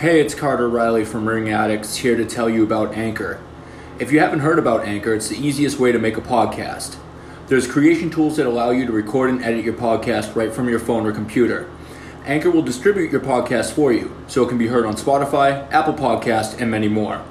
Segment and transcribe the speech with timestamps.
[0.00, 3.38] Hey, it's Carter Riley from Ring Addicts here to tell you about Anchor.
[3.98, 6.96] If you haven't heard about Anchor, it's the easiest way to make a podcast.
[7.48, 10.78] There's creation tools that allow you to record and edit your podcast right from your
[10.78, 11.68] phone or computer.
[12.24, 15.92] Anchor will distribute your podcast for you, so it can be heard on Spotify, Apple
[15.92, 17.22] Podcast, and many more.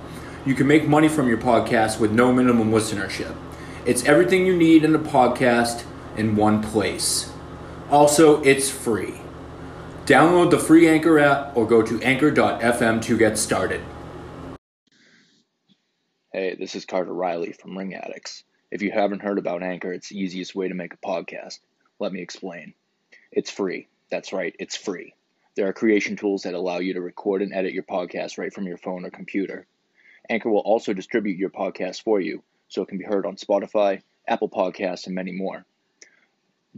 [0.45, 3.35] You can make money from your podcast with no minimum listenership.
[3.83, 7.33] It's everything you need in a podcast in one place.
[7.89, 9.21] Also, it's free.
[10.09, 13.79] Download the free Anchor app or go to anchor.fm to get started.
[16.33, 18.43] Hey, this is Carter Riley from Ring Addicts.
[18.71, 21.59] If you haven't heard about Anchor, it's the easiest way to make a podcast.
[21.99, 22.73] Let me explain.
[23.31, 23.87] It's free.
[24.09, 25.13] That's right, it's free.
[25.55, 28.65] There are creation tools that allow you to record and edit your podcast right from
[28.65, 29.67] your phone or computer.
[30.27, 34.01] Anchor will also distribute your podcast for you, so it can be heard on Spotify,
[34.27, 35.67] Apple Podcasts, and many more.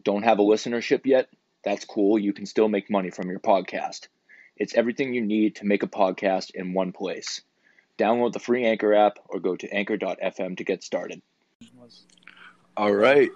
[0.03, 1.29] Don't have a listenership yet?
[1.63, 2.17] That's cool.
[2.17, 4.07] You can still make money from your podcast.
[4.57, 7.41] It's everything you need to make a podcast in one place.
[7.97, 11.21] Download the free Anchor app or go to anchor.fm to get started.
[12.75, 13.29] All right.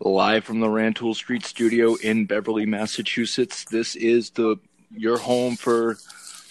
[0.00, 3.64] Live from the Rantoul Street studio in Beverly, Massachusetts.
[3.64, 4.56] This is the
[4.90, 5.96] your home for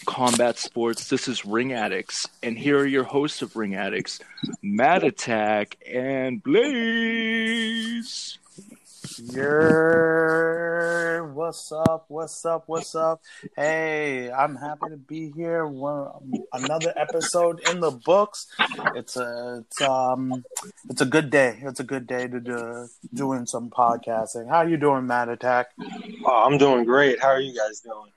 [0.05, 1.09] combat sports.
[1.09, 4.19] This is Ring Addicts, and here are your hosts of Ring Addicts,
[4.61, 8.37] Matt Attack and Blaze.
[9.19, 12.05] Yeah, what's up?
[12.07, 12.63] What's up?
[12.67, 13.21] What's up?
[13.57, 15.65] Hey, I'm happy to be here.
[15.65, 18.47] One, another episode in the books.
[18.95, 20.45] It's a it's um
[20.89, 21.59] it's a good day.
[21.61, 24.47] It's a good day to do doing some podcasting.
[24.47, 25.71] How you doing, Matt Attack?
[26.25, 27.21] Oh, I'm doing great.
[27.21, 28.11] How are you guys doing?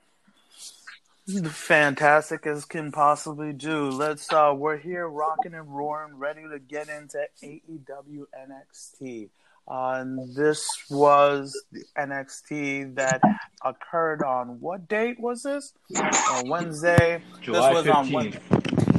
[1.49, 3.89] Fantastic as can possibly do.
[3.89, 9.29] Let's uh we're here rocking and roaring, ready to get into AEW NXT.
[9.67, 13.19] Uh, and this was the NXT that
[13.63, 15.73] occurred on what date was this?
[15.95, 17.21] Uh, Wednesday.
[17.41, 17.95] July this was 15th.
[17.95, 18.39] on Wednesday,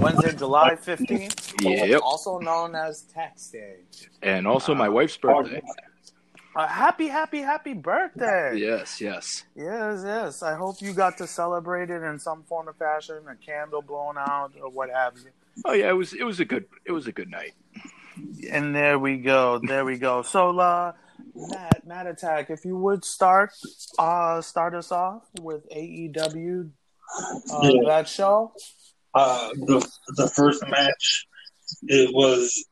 [0.00, 1.62] Wednesday, July 15th.
[1.62, 2.00] Yep.
[2.03, 3.77] Also known as Tax Day.
[4.23, 5.63] And also my wife's birthday.
[6.57, 8.57] Uh, happy, happy, happy birthday.
[8.57, 9.45] Yes, yes.
[9.55, 10.42] Yes, yes.
[10.42, 14.17] I hope you got to celebrate it in some form or fashion, a candle blown
[14.17, 15.30] out or what have you.
[15.64, 17.52] Oh yeah, it was it was a good it was a good night.
[18.50, 19.60] And there we go.
[19.62, 20.22] There we go.
[20.22, 20.92] So, uh,
[21.34, 23.50] Matt, Matt Attack, if you would start,
[23.98, 26.70] uh, start us off with AEW,
[27.50, 27.70] uh, Yeah.
[27.86, 28.52] that show.
[29.14, 31.27] Uh, the the first match,
[31.84, 32.64] it was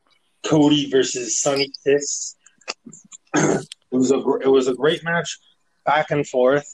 [0.44, 2.36] Cody versus Sonny Kiss.
[3.34, 5.38] it was a it was a great match,
[5.86, 6.66] back and forth,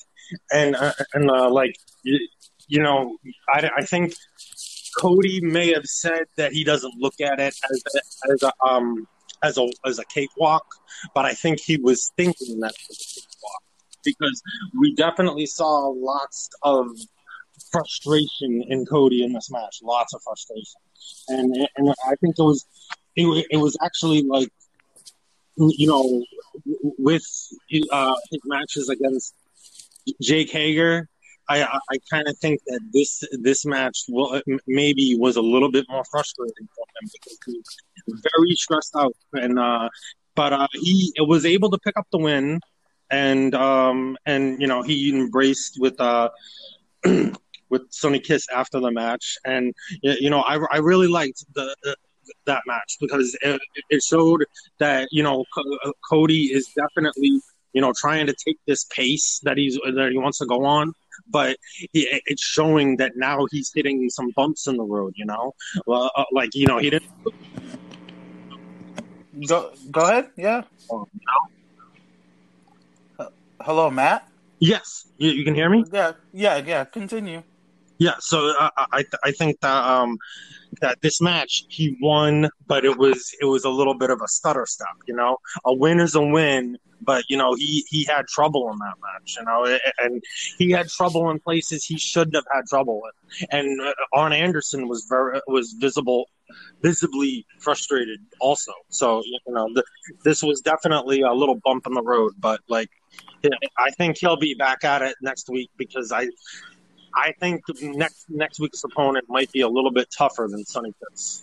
[0.52, 2.18] and uh, and uh, like you,
[2.66, 3.16] you know,
[3.48, 4.14] I, I think
[5.00, 9.06] Cody may have said that he doesn't look at it as a, as a um
[9.42, 10.64] as a as a cakewalk,
[11.14, 13.62] but I think he was thinking that cakewalk
[14.04, 14.42] because
[14.78, 16.86] we definitely saw lots of
[17.72, 20.80] frustration in Cody in this match, lots of frustration,
[21.28, 22.66] and and I think it was
[23.16, 24.50] it, it was actually like
[25.56, 26.22] you know
[26.98, 27.24] with
[27.90, 29.34] uh, his matches against
[30.20, 31.08] Jake Hager.
[31.50, 35.84] I, I, kind of think that this this match well, maybe was a little bit
[35.88, 37.62] more frustrating for him because he
[38.06, 39.88] was very stressed out and uh,
[40.36, 42.60] but uh, he was able to pick up the win
[43.10, 46.30] and um, and you know he embraced with uh,
[47.04, 51.96] with Sonny Kiss after the match and you know I, I really liked the, the
[52.46, 54.44] that match because it, it showed
[54.78, 57.40] that you know Co- Cody is definitely
[57.72, 60.92] you know trying to take this pace that he's that he wants to go on
[61.28, 61.56] but
[61.92, 65.54] he, it's showing that now he's hitting some bumps in the road you know
[65.86, 67.10] well, uh, like you know he didn't
[69.46, 70.30] Go, go ahead.
[70.36, 70.64] Yeah.
[73.18, 73.26] Uh,
[73.60, 74.28] Hello, Matt.
[74.58, 76.84] yes you, you can hear me Yeah, yeah, yeah.
[76.84, 77.42] Continue.
[77.98, 80.16] Yeah, so I I, I think that um
[80.80, 84.28] that this match he won, but it was it was a little bit of a
[84.28, 84.96] stutter step.
[85.06, 88.78] You know, a win is a win, but you know he he had trouble in
[88.78, 89.36] that match.
[89.38, 90.22] You know, and
[90.58, 93.02] he had trouble in places he shouldn't have had trouble
[93.40, 93.46] in.
[93.50, 96.28] And uh, Arn Anderson was very was visible
[96.82, 98.72] visibly frustrated also.
[98.88, 99.84] So you know, the,
[100.24, 102.90] this was definitely a little bump in the road, but like.
[103.78, 106.28] I think he'll be back at it next week because I
[107.14, 111.42] I think next next week's opponent might be a little bit tougher than Sonny Kiss.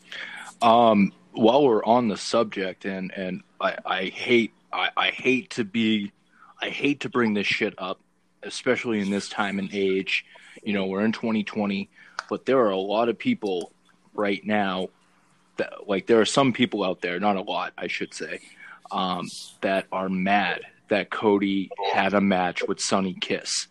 [0.61, 5.63] Um, while we're on the subject, and and I, I hate I, I hate to
[5.63, 6.11] be
[6.61, 7.99] I hate to bring this shit up,
[8.43, 10.25] especially in this time and age.
[10.63, 11.89] You know, we're in 2020,
[12.29, 13.71] but there are a lot of people
[14.13, 14.89] right now
[15.57, 18.39] that like there are some people out there, not a lot, I should say,
[18.91, 19.27] um,
[19.61, 23.67] that are mad that Cody had a match with Sonny Kiss.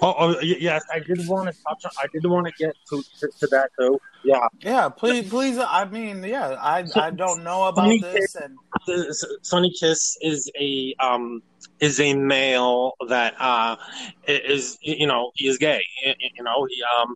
[0.00, 1.84] Oh, oh yes, I did want to touch.
[1.84, 3.98] On, I did want to get to, to, to that too.
[4.24, 4.88] Yeah, yeah.
[4.88, 5.58] Please, please.
[5.58, 6.56] I mean, yeah.
[6.60, 11.42] I I don't know about Sonny this, Kiss, and Sonny Kiss is a um
[11.80, 13.76] is a male that uh
[14.26, 15.82] is you know he is gay.
[16.04, 17.14] You know he um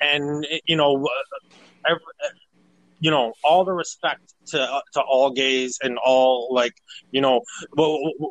[0.00, 1.06] and you know
[1.86, 2.00] every,
[3.00, 6.74] you know all the respect to uh, to all gays and all like
[7.12, 7.42] you know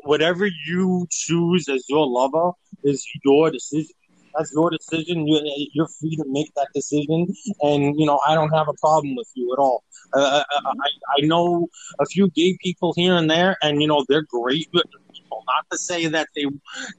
[0.04, 2.52] whatever you choose as your lover
[2.84, 3.94] is your decision.
[4.36, 5.26] That's your decision.
[5.28, 7.28] You're, free to make that decision.
[7.62, 9.84] And you know i don't have a problem with you at all.
[10.14, 11.68] Uh, I, I know
[12.00, 15.78] a few gay people here and there and you know they're great people not to
[15.78, 16.46] say that they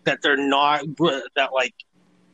[0.04, 0.80] that they're not
[1.36, 1.74] that like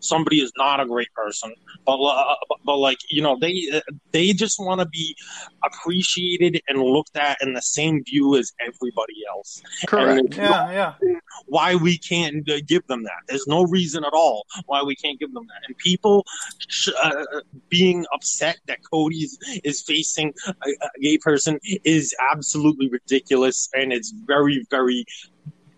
[0.05, 1.53] somebody is not a great person,
[1.87, 2.35] but uh,
[2.65, 3.81] but, like you know they
[4.13, 5.17] they just want to be
[5.65, 9.63] appreciated and looked at in the same view as everybody else.
[9.87, 10.37] Correct.
[10.37, 11.19] yeah, yeah.
[11.47, 13.21] Why we can't uh, give them that?
[13.29, 15.63] There's no reason at all why we can't give them that.
[15.67, 16.25] And people
[17.03, 17.25] uh,
[17.69, 19.29] being upset that Cody
[19.65, 25.05] is facing a, a gay person is absolutely ridiculous, and it's very very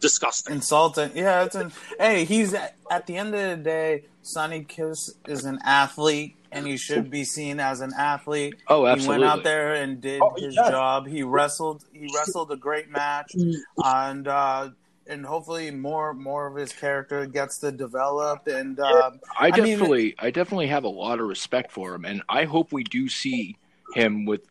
[0.00, 0.54] disgusting.
[0.54, 1.10] Insulting.
[1.14, 5.58] Yeah, it's an, hey, he's at the end of the day, Sonny Kiss is an
[5.64, 8.54] athlete and he should be seen as an athlete.
[8.68, 9.16] Oh, absolutely.
[9.16, 10.70] He went out there and did oh, his yeah.
[10.70, 11.06] job.
[11.06, 13.34] He wrestled he wrestled a great match
[13.76, 14.70] and uh
[15.06, 20.02] and hopefully more more of his character gets to develop and uh, I definitely I,
[20.02, 23.08] mean, I definitely have a lot of respect for him and I hope we do
[23.08, 23.56] see
[23.94, 24.42] him with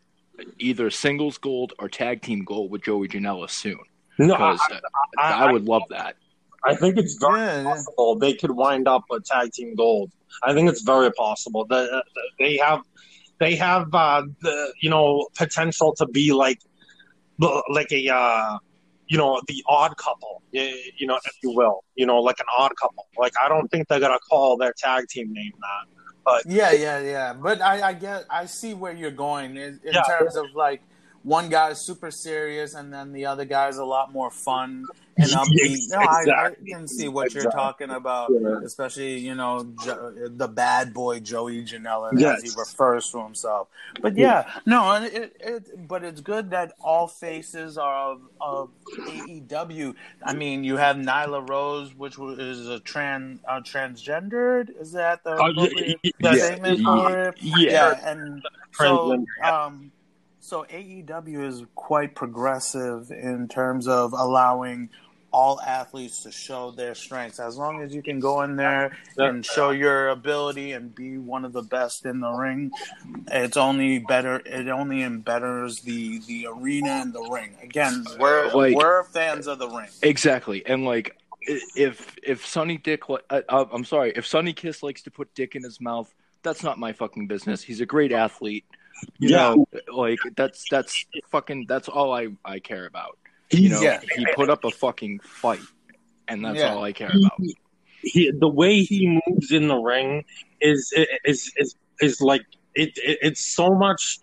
[0.58, 3.80] either singles gold or tag team gold with Joey Janela soon.
[4.18, 4.56] No, I,
[5.18, 6.16] I, I, would love that.
[6.64, 8.28] I think it's very yeah, possible yeah.
[8.28, 10.10] they could wind up a tag team gold.
[10.42, 12.04] I think it's very possible that
[12.38, 12.80] they have
[13.38, 16.60] they have uh, the you know potential to be like
[17.68, 18.58] like a uh,
[19.06, 22.72] you know the odd couple, you know if you will, you know like an odd
[22.80, 23.06] couple.
[23.18, 25.96] Like I don't think they're gonna call their tag team name that.
[26.24, 27.32] But yeah, yeah, yeah.
[27.34, 30.82] But I, I get, I see where you're going in, in yeah, terms of like
[31.26, 34.84] one guy is super serious and then the other guy is a lot more fun
[35.16, 35.78] and upbeat.
[35.90, 37.42] No, I, I, can see what exactly.
[37.42, 38.60] you're talking about, yeah.
[38.62, 42.44] especially you know jo- the bad boy Joey Janela yes.
[42.44, 43.66] as he refers to himself.
[44.00, 44.60] But yeah, yeah.
[44.66, 48.70] no, it, it, but it's good that all faces are of, of
[49.00, 49.96] AEW.
[50.22, 54.80] I mean, you have Nyla Rose, which is a trans uh, transgendered.
[54.80, 55.48] Is that the uh,
[56.20, 57.32] yeah.
[57.40, 58.10] Yeah, yeah.
[58.10, 58.44] and
[58.74, 59.90] so um
[60.46, 64.90] so AEW is quite progressive in terms of allowing
[65.32, 67.40] all athletes to show their strengths.
[67.40, 71.44] As long as you can go in there and show your ability and be one
[71.44, 72.70] of the best in the ring,
[73.26, 74.40] it's only better.
[74.46, 77.56] It only embetters the the arena and the ring.
[77.60, 79.88] Again, we're like, we're fans of the ring.
[80.02, 85.02] Exactly, and like if if Sonny Dick, uh, uh, I'm sorry, if Sonny Kiss likes
[85.02, 86.14] to put dick in his mouth,
[86.44, 87.62] that's not my fucking business.
[87.62, 88.64] He's a great athlete.
[89.18, 89.36] You yeah.
[89.36, 93.18] know, like that's that's fucking that's all I I care about.
[93.50, 94.00] You know, yeah.
[94.16, 95.60] he put up a fucking fight,
[96.26, 96.74] and that's yeah.
[96.74, 97.32] all I care about.
[97.38, 97.56] He,
[98.02, 100.24] he, the way he moves in the ring
[100.60, 100.92] is
[101.24, 102.42] is is is like
[102.74, 104.18] it, it it's so much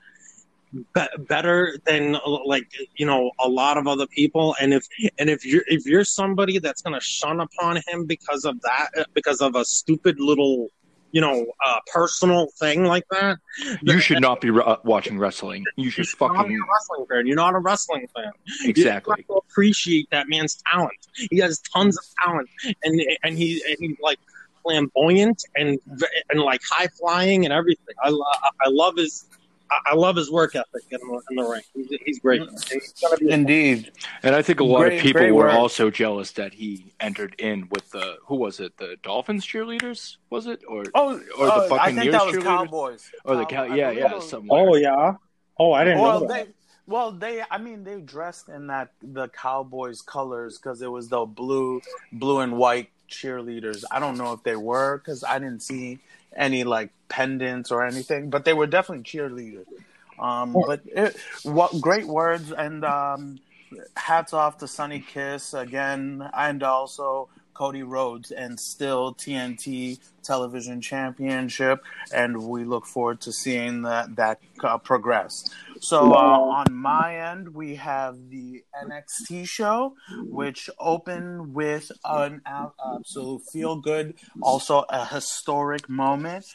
[0.74, 4.88] be- better than like you know a lot of other people and if
[5.18, 9.42] and if you're if you're somebody that's to shun upon him because of that because
[9.42, 10.70] of a stupid little
[11.14, 13.38] you know, uh, personal thing like that.
[13.84, 15.64] You should not be re- uh, watching wrestling.
[15.78, 16.36] You should fucking.
[16.36, 17.28] Not a wrestling fan.
[17.28, 18.32] You're not a wrestling fan.
[18.66, 19.24] Exactly.
[19.30, 20.98] You appreciate that man's talent.
[21.30, 22.50] He has tons of talent,
[22.84, 24.18] and and he and he's like
[24.64, 25.80] flamboyant and
[26.30, 27.96] and like high flying and everything.
[28.04, 29.26] I I love his
[29.86, 31.62] I love his work ethic in the, in the ring.
[31.74, 32.42] He's, he's great.
[32.72, 33.92] He's Indeed.
[34.24, 35.54] And I think a lot great, of people were work.
[35.54, 38.78] also jealous that he entered in with the who was it?
[38.78, 42.44] The Dolphins cheerleaders was it or oh or the uh, Buccaneers I think that was
[42.44, 45.16] Cowboys or the Cow- yeah yeah Oh yeah.
[45.58, 46.46] Oh, I didn't well, know that.
[46.46, 46.52] They,
[46.88, 51.26] well, they I mean they dressed in that the Cowboys colors because it was the
[51.26, 53.84] blue blue and white cheerleaders.
[53.92, 56.00] I don't know if they were because I didn't see
[56.36, 59.68] any like pendants or anything, but they were definitely cheerleaders.
[60.18, 63.40] Um, but it, what great words and um,
[63.96, 71.84] hats off to Sonny Kiss again, and also Cody Rhodes, and still TNT Television Championship,
[72.14, 75.50] and we look forward to seeing that that uh, progress.
[75.80, 79.96] So uh, on my end, we have the NXT show,
[80.30, 86.46] which opened with an absolute feel good, also a historic moment.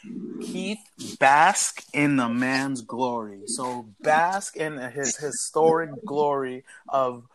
[0.41, 0.79] Keith
[1.19, 3.41] bask in the man's glory.
[3.45, 7.27] So bask in his historic glory of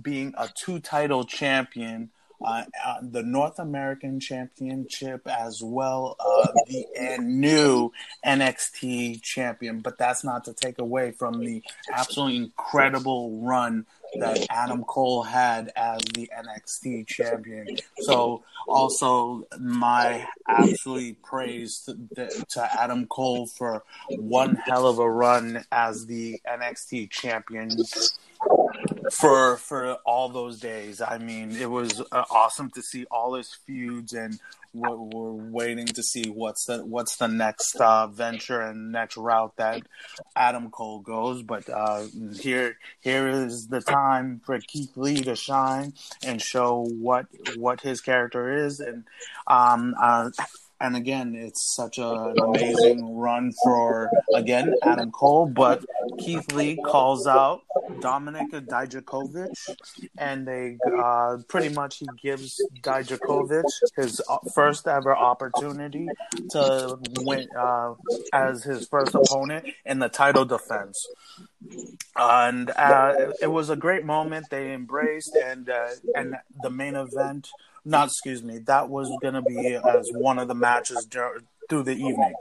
[0.00, 2.10] being a two title champion
[2.44, 7.92] uh, uh, the North American Championship as well, uh, the and new
[8.24, 9.80] NXT champion.
[9.80, 11.62] But that's not to take away from the
[11.92, 13.86] absolutely incredible run
[14.20, 17.76] that Adam Cole had as the NXT champion.
[17.98, 21.80] So also my absolute praise
[22.14, 27.70] to, to, Adam Cole for one hell of a run as the NXT champion
[29.12, 31.00] for for all those days.
[31.00, 34.38] I mean, it was uh, awesome to see all his feuds and
[34.76, 39.56] we're, we're waiting to see what's the what's the next uh, venture and next route
[39.56, 39.82] that
[40.34, 41.42] Adam Cole goes.
[41.42, 42.04] But uh,
[42.38, 48.00] here here is the time for Keith Lee to shine and show what what his
[48.00, 49.04] character is, and
[49.46, 50.30] um, uh,
[50.80, 55.84] and again, it's such a, an amazing run for again Adam Cole, but
[56.18, 57.62] Keith Lee calls out
[58.00, 63.64] Dominik Dijakovic, and they uh, pretty much he gives Dijakovic
[63.96, 66.08] his uh, first ever opportunity
[66.50, 67.94] to win uh,
[68.32, 71.06] as his first opponent in the title defense.
[72.16, 74.50] And uh, it was a great moment.
[74.50, 77.50] They embraced, and uh, and the main event
[77.86, 81.06] not excuse me, that was going to be as one of the matches
[81.68, 82.34] through the evening.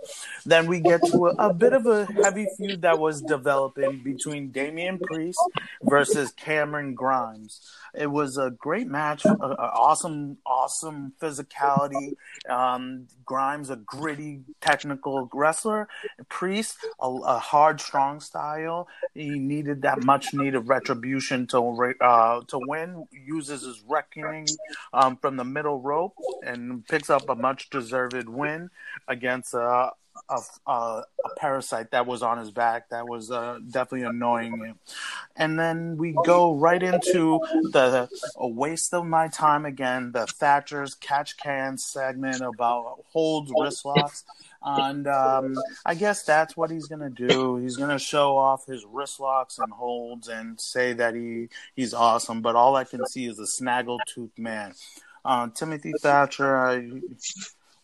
[0.45, 4.51] Then we get to a, a, bit of a heavy feud that was developing between
[4.51, 5.39] Damian Priest
[5.83, 7.61] versus Cameron Grimes.
[7.93, 12.13] It was a great match, a, a awesome, awesome physicality.
[12.49, 15.87] Um, Grimes, a gritty, technical wrestler.
[16.29, 18.87] Priest, a, a, hard, strong style.
[19.13, 23.07] He needed that much needed retribution to uh, to win.
[23.11, 24.47] Uses his reckoning
[24.93, 26.15] um, from the middle rope
[26.45, 28.69] and picks up a much deserved win
[29.15, 29.91] against a,
[30.29, 31.03] a, a,
[31.37, 34.79] parasite that was on his back that was uh, definitely annoying him.
[35.35, 37.39] And then we go right into
[37.71, 43.85] the a waste of my time again, the Thatcher's catch can segment about holds, wrist
[43.85, 44.23] locks.
[44.61, 45.55] And um,
[45.85, 47.57] I guess that's what he's gonna do.
[47.57, 52.41] He's gonna show off his wrist locks and holds and say that he he's awesome.
[52.41, 54.73] But all I can see is a snaggletooth man.
[55.23, 56.89] Uh, Timothy Thatcher, I,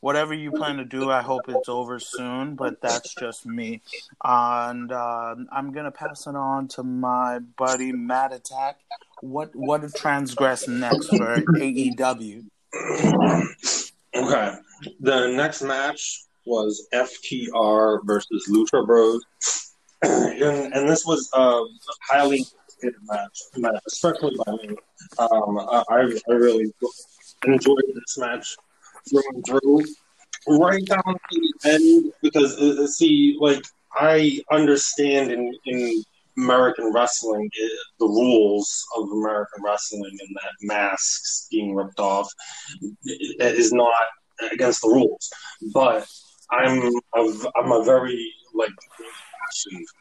[0.02, 3.82] whatever you plan to do, I hope it's over soon, but that's just me.
[4.24, 8.80] And uh, I'm going to pass it on to my buddy Matt Attack.
[9.22, 12.46] What what to transgress next for AEW?
[14.14, 14.54] Okay.
[15.00, 19.24] The next match was FTR versus Lucha Bros.
[20.02, 21.62] and, and this was a
[22.10, 22.44] highly
[23.04, 23.42] match,
[23.86, 24.76] especially by me.
[25.20, 26.74] Um, I, I really
[27.46, 28.58] enjoyed this match
[29.10, 29.86] through and through,
[30.48, 32.14] right down to the end.
[32.22, 36.04] Because uh, uh, see, like I understand in in
[36.38, 37.68] American wrestling uh,
[38.00, 42.32] the rules of American wrestling, and that masks being ripped off
[43.06, 43.94] is not
[44.52, 45.30] against the rules.
[45.74, 46.08] But
[46.52, 48.72] I'm I'm a very like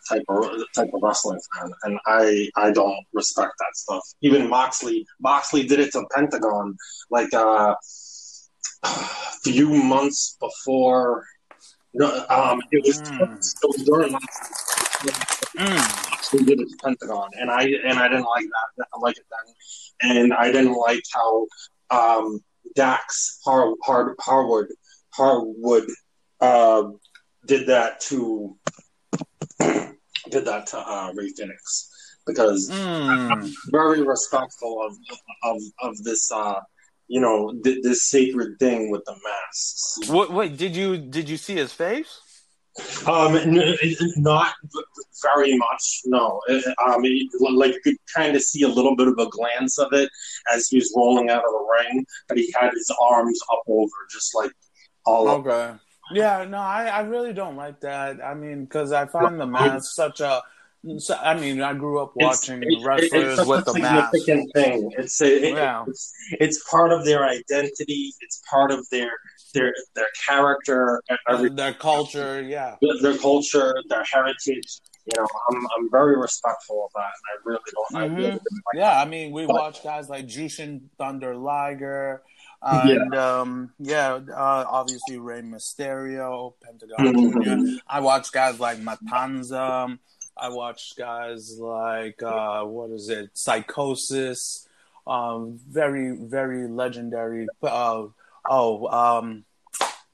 [0.09, 4.03] type of type of wrestling fan, and I I don't respect that stuff.
[4.23, 6.77] Even Moxley Moxley did it to Pentagon
[7.11, 7.75] like uh,
[9.43, 11.27] few months before.
[12.01, 13.21] Um, it was, mm.
[13.21, 14.13] it was during
[15.57, 16.33] mm.
[16.33, 18.87] we did it to Pentagon, and I and I didn't like that.
[18.95, 21.47] I like it then, and I didn't like how
[21.91, 22.41] um,
[22.77, 24.69] Dax Har, Har, Harwood
[25.15, 25.89] Harwood
[26.41, 26.85] uh,
[27.47, 28.57] did that to
[29.59, 31.91] did that to uh, Rey Fenix
[32.27, 33.31] because mm.
[33.31, 34.97] I'm very respectful of
[35.43, 36.61] of, of this uh,
[37.11, 39.99] you know th- this sacred thing with the masks.
[40.09, 40.33] What?
[40.33, 42.21] Wait, did you did you see his face?
[43.07, 43.77] Um, n-
[44.17, 44.55] not
[45.21, 46.03] very much.
[46.07, 46.41] No.
[46.87, 47.03] Um,
[47.53, 50.09] like you could kind of see a little bit of a glance of it
[50.55, 53.91] as he was rolling out of the ring, but he had his arms up over,
[54.09, 54.53] just like
[55.05, 55.51] all okay.
[55.51, 55.81] Up.
[56.13, 58.25] Yeah, no, I, I really don't like that.
[58.25, 60.41] I mean, because I find the mask such a.
[60.99, 64.13] So, I mean, I grew up watching it's, wrestlers it's with the mask.
[64.25, 64.91] thing.
[64.97, 65.85] It's a, yeah.
[65.87, 68.15] it's it's part of their identity.
[68.21, 69.11] It's part of their
[69.53, 72.41] their their character, uh, their culture.
[72.41, 74.81] Yeah, their culture, their heritage.
[75.05, 78.03] You know, I'm I'm very respectful of that, and I really don't.
[78.03, 78.15] Mm-hmm.
[78.15, 78.41] I really like
[78.75, 79.07] yeah, that.
[79.07, 82.23] I mean, we but, watch guys like Jushin Thunder Liger.
[82.63, 87.75] And yeah, um, yeah uh, obviously Rey Mysterio, Pentagon mm-hmm.
[87.75, 87.81] Jr.
[87.89, 89.99] I watch guys like Matanza.
[90.37, 94.67] I watch guys like uh, what is it, Psicosis,
[95.07, 97.47] Um, very very legendary.
[97.63, 98.07] Uh,
[98.49, 99.45] oh, um,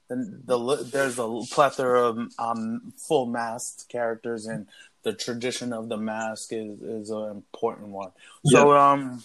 [0.09, 4.67] the, the, there's a plethora of um, full masked characters, and
[5.03, 8.11] the tradition of the mask is is an important one.
[8.45, 8.91] So, yeah.
[8.91, 9.23] um,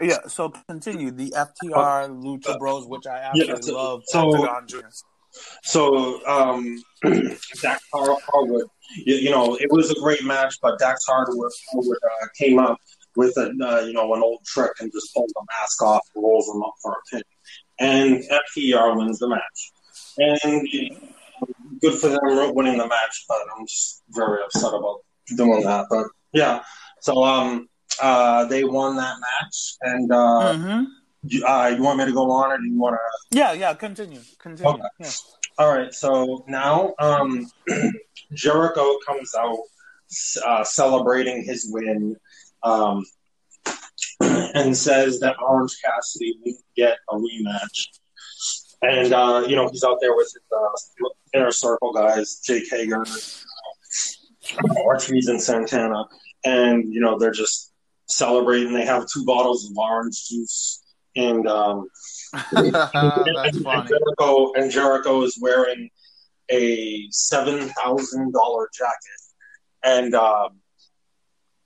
[0.00, 4.02] Yeah, so continue the FTR Lucha Bros, which I absolutely Yeah, so- love.
[4.06, 4.30] so-
[5.62, 8.66] So um, Dax Har- Harwood,
[8.96, 12.78] you, you know, it was a great match, but Dax Harwood uh, came up
[13.16, 16.48] with a uh, you know an old trick and just pulls the mask off, rolls
[16.48, 17.22] him up for a pin,
[17.80, 18.22] and
[18.56, 19.72] FTR wins the match.
[20.18, 20.68] And
[21.80, 25.00] good for them winning the match, but I'm just very upset about
[25.36, 25.86] doing that.
[25.90, 26.62] But yeah,
[27.00, 27.68] so um,
[28.00, 30.84] uh, they won that match, and uh, hmm
[31.26, 33.38] you, uh, you want me to go on, or do you want to?
[33.38, 33.74] Yeah, yeah.
[33.74, 34.74] Continue, continue.
[34.74, 34.82] Okay.
[35.00, 35.10] Yeah.
[35.56, 37.46] All right, so now um,
[38.32, 39.58] Jericho comes out
[40.44, 42.16] uh, celebrating his win
[42.64, 43.04] um,
[44.20, 47.88] and says that Orange Cassidy won't get a rematch.
[48.82, 51.08] And, uh, you know, he's out there with his uh,
[51.38, 53.04] inner circle guys, Jake Hager,
[54.76, 56.04] Ortiz, and Santana.
[56.44, 57.72] And, you know, they're just
[58.08, 58.74] celebrating.
[58.74, 60.82] They have two bottles of orange juice.
[61.16, 61.88] And um,
[62.52, 63.88] That's and, funny.
[63.88, 65.90] Jericho, and Jericho is wearing
[66.50, 69.20] a seven thousand dollar jacket,
[69.82, 70.60] and um,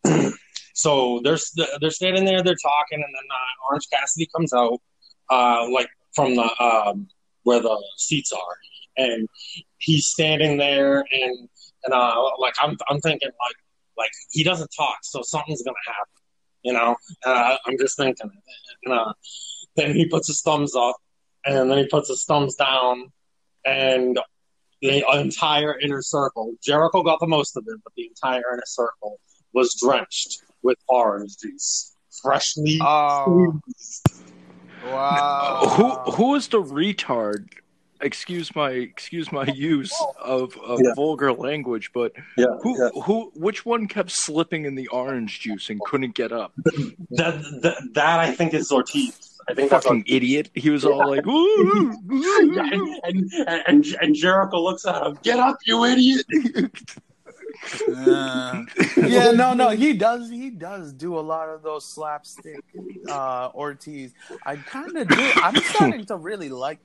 [0.75, 1.39] so they're
[1.81, 4.81] they're standing there, they're talking, and then uh, Orange Cassidy comes out,
[5.31, 7.09] uh, like from the um,
[7.43, 8.57] where the seats are,
[8.97, 9.29] and
[9.79, 11.49] he's standing there, and
[11.85, 13.57] and uh, like I'm I'm thinking like
[13.97, 16.23] like he doesn't talk, so something's gonna happen,
[16.63, 16.97] you know.
[17.25, 18.31] Uh, I'm just thinking,
[18.85, 19.13] and uh,
[19.79, 20.97] then he puts his thumbs up,
[21.47, 23.13] and then he puts his thumbs down,
[23.65, 24.19] and
[24.83, 26.55] the entire inner circle.
[26.63, 29.19] Jericho got the most of it, but the entire inner circle
[29.53, 34.25] was drenched with orange juice, freshly Oh, squeezed.
[34.85, 35.61] wow.
[35.77, 37.49] Who who is the retard?
[38.01, 40.93] Excuse my excuse my use of, of Yeah.
[40.95, 42.91] vulgar language, but Yeah, who yeah.
[43.03, 46.53] who which one kept slipping in the orange juice and couldn't get up?
[47.11, 49.28] That, that that I think is Ortiz.
[49.49, 50.51] I think that's Fucking idiot!
[50.55, 52.57] He was all like, "Ooh, and,
[53.05, 53.33] and,
[53.67, 55.19] and, and Jericho looks at him.
[55.23, 56.27] Get up, you idiot!
[57.89, 58.65] Yeah.
[58.97, 60.31] yeah, no, no, he does.
[60.31, 62.63] He does do a lot of those slapstick
[63.09, 64.13] uh, Ortiz.
[64.45, 65.31] I kind of do.
[65.37, 66.79] I'm starting to really like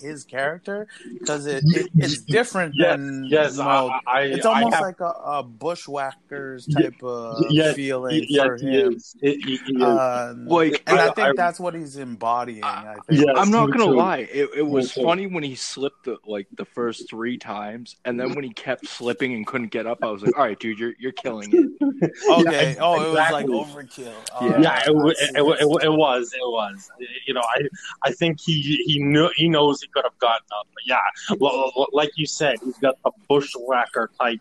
[0.00, 0.88] his character
[1.18, 4.74] because it, it it's different Yes, than Yes, you know, I, I, it's I almost
[4.76, 8.92] have, like a, a bushwhackers type of yes, feeling yes, for he him.
[8.94, 9.14] is.
[9.22, 9.82] It- he- he.
[9.82, 12.64] Um, Like, and I, I- think I- that's what he's embodying.
[12.64, 13.20] I think.
[13.26, 13.94] Yes, I'm not gonna too.
[13.96, 14.18] lie.
[14.30, 18.34] It, it was funny when he slipped the like the first three times, and then
[18.34, 20.94] when he kept slipping and couldn't get up, I was like, "All right, dude, you're
[20.98, 21.68] you're killing it."
[22.30, 22.74] Okay.
[22.74, 23.54] Yeah, oh, it was like exactly.
[23.54, 24.12] overkill.
[24.40, 24.60] Oh, Yeah.
[24.60, 26.88] yeah, it, wa- it, it, it was, it was.
[27.26, 27.62] You know, I,
[28.04, 30.98] I think he, he knew, he knows he could have gotten up, but yeah,
[31.40, 34.40] well, well, like you said, he's got a bushwhacker type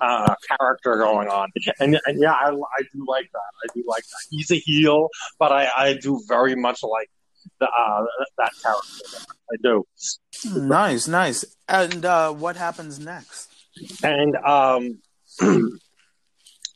[0.00, 3.52] uh, character going on, and and yeah, I, I do like that.
[3.64, 4.26] I do like that.
[4.30, 5.08] He's a heel,
[5.38, 7.10] but I, I do very much like
[7.60, 8.04] the uh,
[8.38, 9.26] that character.
[9.52, 9.86] I do.
[10.58, 11.44] Nice, nice.
[11.68, 13.50] And uh, what happens next?
[14.02, 14.98] And um,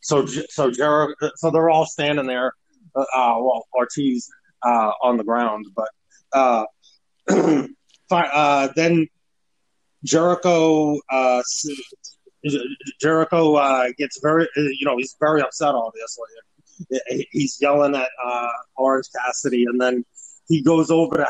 [0.02, 2.52] so so Jer- so they're all standing there.
[2.94, 4.28] Uh, uh, well, Ortiz
[4.64, 5.88] uh, on the ground, but
[6.32, 6.64] uh,
[8.10, 9.06] uh, then
[10.04, 11.42] Jericho uh,
[13.00, 16.26] Jericho uh, gets very you know he's very upset obviously.
[17.32, 18.08] He's yelling at
[18.76, 20.04] Orange Cassidy, and then
[20.48, 21.26] he goes over to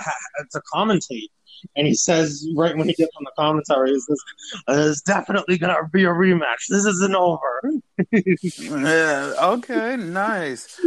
[0.53, 1.29] to commentate.
[1.77, 4.21] And he says, right when he gets on the commentary, he says,
[4.66, 6.68] "There's definitely gonna be a rematch.
[6.68, 7.62] This isn't over."
[8.61, 9.35] Yeah.
[9.38, 9.97] Okay.
[9.97, 10.81] Nice.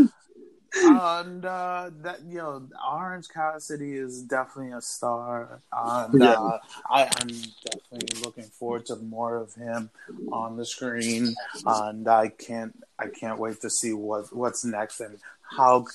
[0.83, 6.33] and uh, that you know, Orange Cassidy is definitely a star, and Yeah.
[6.33, 7.27] uh, I, I'm
[7.65, 9.89] definitely looking forward to more of him
[10.31, 11.35] on the screen.
[11.65, 15.19] And I can't, I can't wait to see what what's next and
[15.57, 15.85] how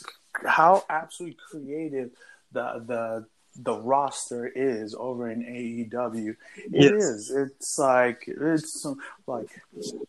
[0.44, 2.10] how absolutely creative
[2.52, 3.26] the the
[3.62, 6.36] the roster is over in AEW.
[6.56, 6.92] It Yes.
[6.92, 7.30] is.
[7.30, 9.48] It's like it's some- like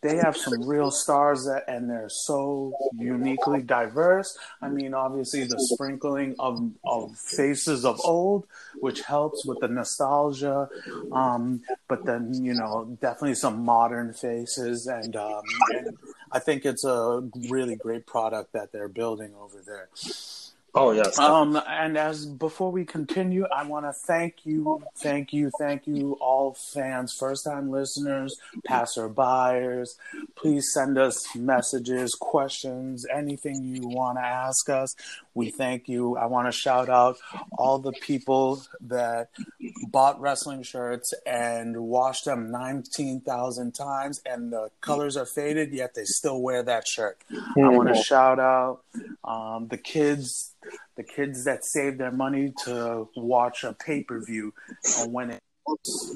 [0.02, 4.36] they have some real stars that, and they're so uniquely diverse.
[4.62, 8.46] I mean, obviously the sprinkling of of faces of old,
[8.80, 10.68] which helps with the nostalgia.
[11.12, 15.42] Um, but then you know, definitely some modern faces, and, um,
[15.74, 15.96] and
[16.30, 19.88] I think it's a really great product that they're building over there.
[20.74, 21.18] Oh yes.
[21.18, 26.16] Um, and as before we continue, I want to thank you, thank you, thank you,
[26.20, 29.96] all fans, first time listeners, passer buyers.
[30.36, 34.94] Please send us messages, questions, anything you want to ask us.
[35.38, 36.16] We thank you.
[36.16, 37.18] I want to shout out
[37.56, 39.30] all the people that
[39.86, 46.02] bought wrestling shirts and washed them 19,000 times and the colors are faded, yet they
[46.06, 47.22] still wear that shirt.
[47.30, 48.80] I want to shout out
[49.22, 50.56] um, the kids
[50.96, 54.52] the kids that save their money to watch a pay per view,
[55.06, 55.42] when it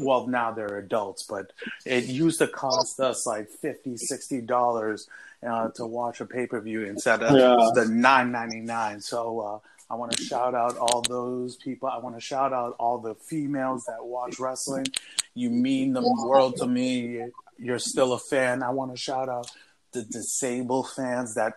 [0.01, 1.53] well now they're adults, but
[1.87, 5.07] it used to cost us like 50 60 dollars
[5.49, 7.71] uh, to watch a pay per view instead of Yeah.
[7.75, 9.01] the nine ninety nine.
[9.01, 9.59] So uh,
[9.93, 11.89] I want to shout out all those people.
[11.89, 14.87] I want to shout out all the females that watch wrestling.
[15.35, 17.21] You mean the world to me.
[17.59, 18.63] You're still a fan.
[18.63, 19.51] I want to shout out
[19.93, 21.55] the disabled fans that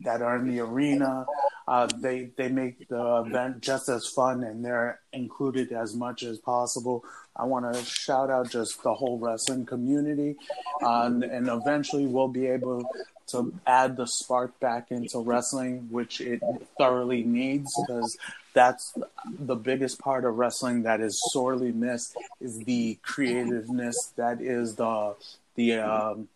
[0.00, 1.24] that are in the arena.
[1.66, 6.38] Uh, they they make the event just as fun, and they're included as much as
[6.38, 7.02] possible.
[7.36, 10.36] I want to shout out just the whole wrestling community,
[10.82, 12.82] uh, and, and eventually we'll be able
[13.28, 16.42] to add the spark back into wrestling, which it
[16.78, 18.16] thoroughly needs because
[18.54, 18.92] that's
[19.38, 25.14] the biggest part of wrestling that is sorely missed is the creativeness that is the
[25.54, 26.28] the um,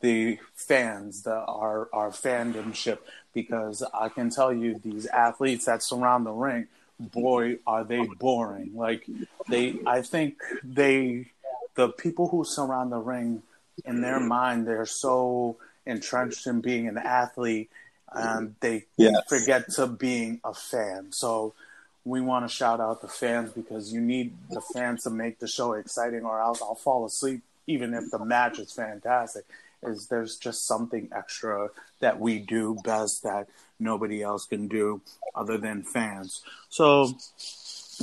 [0.00, 2.98] the fans, the our our fandomship.
[3.34, 6.66] Because I can tell you, these athletes that surround the ring,
[7.00, 8.72] boy, are they boring.
[8.74, 9.06] Like
[9.48, 11.28] they, I think they,
[11.74, 13.42] the people who surround the ring,
[13.86, 17.70] in their mind, they're so entrenched in being an athlete,
[18.12, 19.22] and they Yes.
[19.28, 21.12] forget to being a fan.
[21.12, 21.54] So
[22.04, 25.48] we want to shout out the fans because you need the fans to make the
[25.48, 29.44] show exciting, or else I'll fall asleep even if the match is fantastic.
[29.84, 33.48] Is there's just something extra that we do best that
[33.80, 35.00] nobody else can do
[35.34, 36.42] other than fans.
[36.68, 37.16] So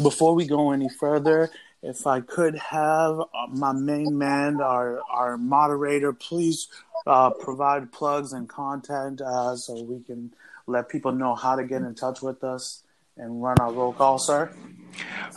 [0.02, 1.50] before we go any further,
[1.82, 6.68] if I could have uh, my main man, our our moderator, please
[7.08, 10.34] uh, provide plugs and content uh, so we can
[10.68, 12.84] let people know how to get in touch with us
[13.18, 14.52] and run our roll call, sir.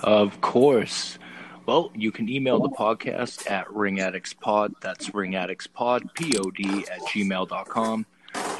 [0.02, 1.18] Of course.
[1.64, 4.74] Well, you can email the podcast at ringaddictspod.
[4.80, 8.06] That's ringaddictspod, P-O-D, at gmail.com.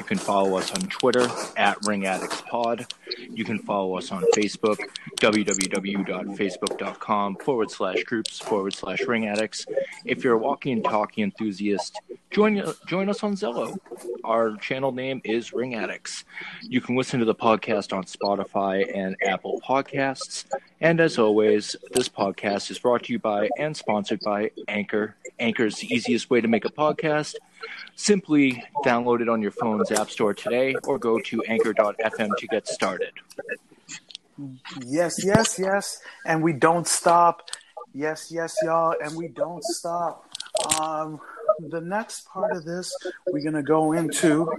[0.03, 2.91] You can follow us on Twitter at ringaddictspod.
[3.29, 4.77] You can follow us on Facebook,
[5.21, 9.65] www.facebook.com forward slash groups forward slash ringaddicts.
[10.03, 13.77] If you're a walking and talking enthusiast, join, join us on Zello.
[14.25, 16.25] Our channel name is Ring Addicts.
[16.63, 20.43] You can listen to the podcast on Spotify and Apple Podcasts.
[20.81, 25.15] And as always, this podcast is brought to you by and sponsored by Anchor.
[25.39, 27.35] Anchor is the easiest way to make a podcast.
[27.95, 32.67] Simply download it on your phone's app store today or go to anchor.fm to get
[32.67, 33.11] started.
[34.85, 37.49] Yes, yes, yes, and we don't stop.
[37.93, 40.27] Yes, yes, y'all, and we don't stop.
[40.79, 41.19] Um,
[41.59, 42.91] the next part of this,
[43.27, 44.51] we're gonna go into.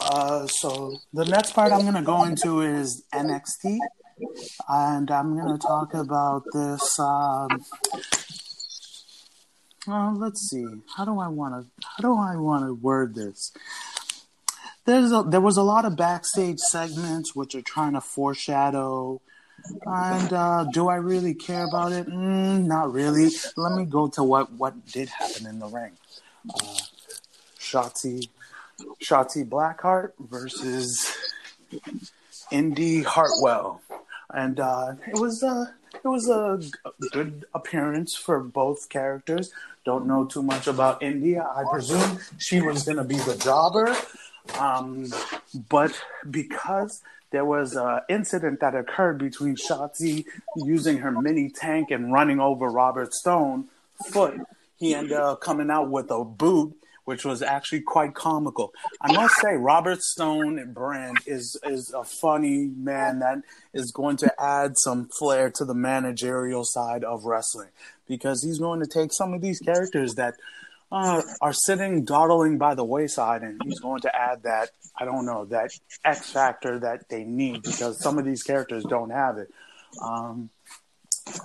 [0.00, 3.78] Uh, so the next part I'm gonna go into is NXT,
[4.68, 6.98] and I'm gonna talk about this.
[6.98, 7.64] Um,
[9.88, 10.66] uh, let's see.
[10.96, 11.86] How do I want to?
[11.86, 13.52] How do I want to word this?
[14.84, 19.20] There's a, there was a lot of backstage segments which are trying to foreshadow.
[19.84, 22.06] And uh, do I really care about it?
[22.06, 23.30] Mm, not really.
[23.56, 25.92] Let me go to what, what did happen in the ring.
[26.54, 26.76] Uh,
[27.58, 28.28] Shotzi,
[29.02, 31.16] Shotzi Blackheart versus
[32.52, 33.82] Indy Hartwell,
[34.30, 35.66] and uh, it was uh,
[36.04, 36.60] it was a
[37.12, 39.50] good appearance for both characters.
[39.84, 41.48] Don't know too much about India.
[41.54, 43.96] I presume she was going to be the jobber,
[44.58, 45.06] um,
[45.68, 45.92] but
[46.30, 50.24] because there was an incident that occurred between Shotzi
[50.56, 53.66] using her mini tank and running over Robert Stone
[54.10, 54.40] foot,
[54.78, 58.74] he ended up coming out with a boot, which was actually quite comical.
[59.00, 63.38] I must say, Robert Stone brand is is a funny man that
[63.72, 67.70] is going to add some flair to the managerial side of wrestling
[68.06, 70.34] because he's going to take some of these characters that
[70.90, 75.26] uh, are sitting dawdling by the wayside, and he's going to add that I don't
[75.26, 75.70] know that
[76.04, 79.48] X factor that they need because some of these characters don't have it.
[80.02, 80.50] Um,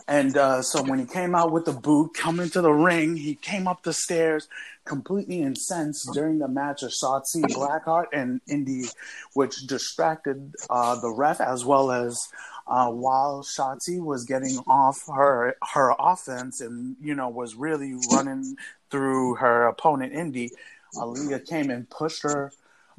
[0.08, 3.36] and uh, so when he came out with the boot, coming to the ring, he
[3.36, 4.48] came up the stairs
[4.86, 8.86] completely incensed during the match of Shotzi Blackheart and Indy,
[9.34, 12.28] which distracted uh, the ref as well as
[12.68, 18.58] uh, while Shotzi was getting off her her offense and you know was really running
[18.90, 20.52] through her opponent Indy.
[20.96, 22.52] Aliyah came and pushed her,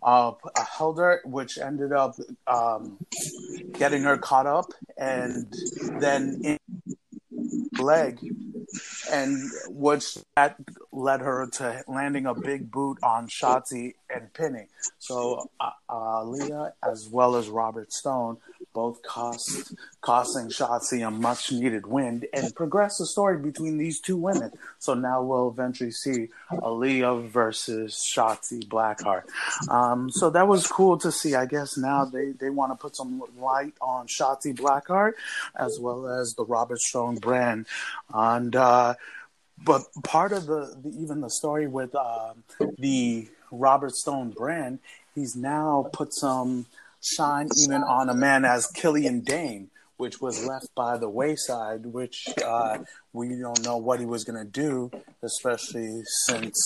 [0.03, 2.17] uh, held her, which ended up
[2.47, 2.97] um,
[3.73, 5.53] getting her caught up, and
[6.01, 6.59] then in
[7.79, 8.19] leg,
[9.11, 10.57] and which that
[10.93, 14.69] led her to landing a big boot on Shotzi and pinning.
[14.99, 18.39] So uh, uh, Leah, as well as Robert Stone,
[18.75, 24.17] both cost costing Shotzi a much needed win and progress the story between these two
[24.17, 24.51] women.
[24.79, 29.25] So now we'll eventually see Aliyah versus Shotzi Blackheart.
[29.69, 31.35] Um, so that was cool to see.
[31.35, 35.13] I guess now they, they want to put some light on Shotzi Blackheart
[35.57, 37.67] as well as the Robert Stone brand.
[38.13, 38.95] And uh,
[39.65, 42.35] but part of the, the even the story with uh,
[42.79, 44.79] the Robert Stone brand,
[45.15, 46.67] he's now put some
[47.01, 52.27] shine even on a man as Killian Dain, which was left by the wayside, which
[52.45, 52.79] uh,
[53.13, 54.91] we don't know what he was going to do,
[55.23, 56.57] especially since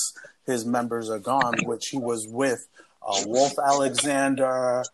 [0.47, 2.67] his members are gone, which he was with
[3.07, 4.85] uh, Wolf Alexander,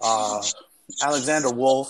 [0.00, 0.42] uh,
[1.02, 1.88] Alexander Wolf.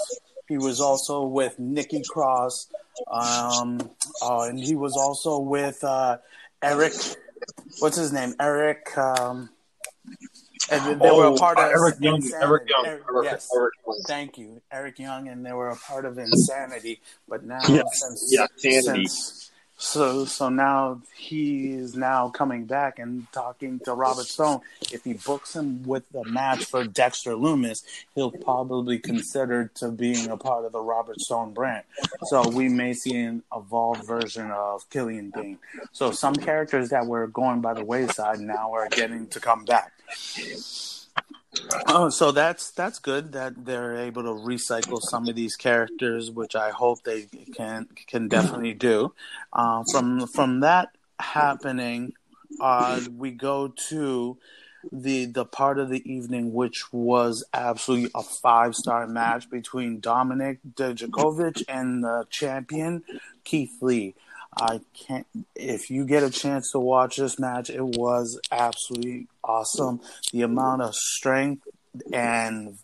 [0.49, 2.69] He was also with Nikki Cross,
[3.11, 3.91] um,
[4.23, 6.19] uh, and he was also with uh,
[6.63, 6.95] Eric.
[7.81, 8.35] What's his name?
[8.41, 8.97] Eric.
[8.97, 9.51] Um,
[10.71, 12.17] and they were a Oh, part of Eric Young.
[12.17, 12.43] Insanity.
[12.43, 12.87] Eric Young.
[12.87, 14.03] Eric- Eric- yes, Eric Young.
[14.07, 17.01] thank you, Eric Young, and they were a part of Insanity.
[17.29, 18.47] But now, Yes, since, yeah,
[18.81, 19.51] since
[19.83, 24.61] so so now he's now coming back and talking to Robert Stone.
[24.93, 27.83] If he books him with the match for Dexter Lumis,
[28.15, 31.83] he'll probably consider to being a part of the Robert Stone brand.
[32.25, 35.59] So we may see an evolved version of Killian Dain.
[35.91, 39.93] So some characters that were going by the wayside now are getting to come back.
[41.87, 46.57] Oh, so that's that's good that they're able to recycle some of these characters, which
[46.57, 49.13] I hope they can can definitely do.
[49.53, 50.89] Uh, from from that
[51.21, 52.15] happening,
[52.61, 54.39] uh, we go to
[54.91, 60.59] the the part of the evening which was absolutely a five star match between Dominik
[60.75, 63.05] Dijakovic and the champion
[63.45, 64.15] Keith Lee.
[64.57, 65.27] I can't.
[65.55, 70.01] If you get a chance to watch this match, it was absolutely awesome.
[70.33, 71.67] The amount of strength
[72.13, 72.77] and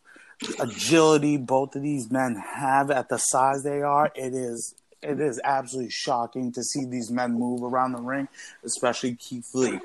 [0.61, 5.41] agility both of these men have at the size they are, it is it is
[5.45, 8.29] absolutely shocking to see these men move around the ring,
[8.65, 9.79] especially Keith Lee.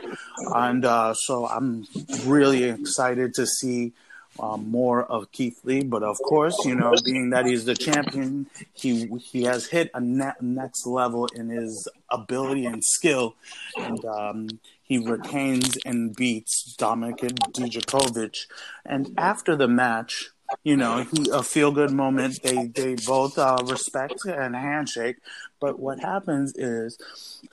[0.56, 1.86] And uh, so I'm
[2.26, 3.94] really excited to see
[4.40, 5.84] um, more of Keith Lee.
[5.84, 10.02] But of course, you know, being that he's the champion, he he has hit a
[10.02, 13.36] ne- next level in his ability and skill,
[13.78, 17.20] and um, he retains and beats Dominik
[17.52, 18.46] Dijakovic.
[18.86, 20.30] And after the match,
[20.64, 22.42] you know, he, a feel good moment.
[22.44, 25.18] They they both uh, respect and handshake.
[25.64, 26.98] But what happens is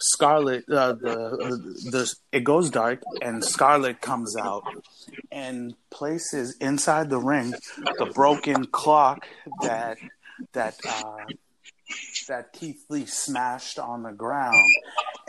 [0.00, 4.64] Scarlett, uh, the the it goes dark, and Scarlett comes out
[5.30, 7.54] and places inside the ring
[7.98, 9.28] the broken clock
[9.62, 9.98] that
[10.54, 11.24] that uh,
[12.26, 14.74] that Keith Lee smashed on the ground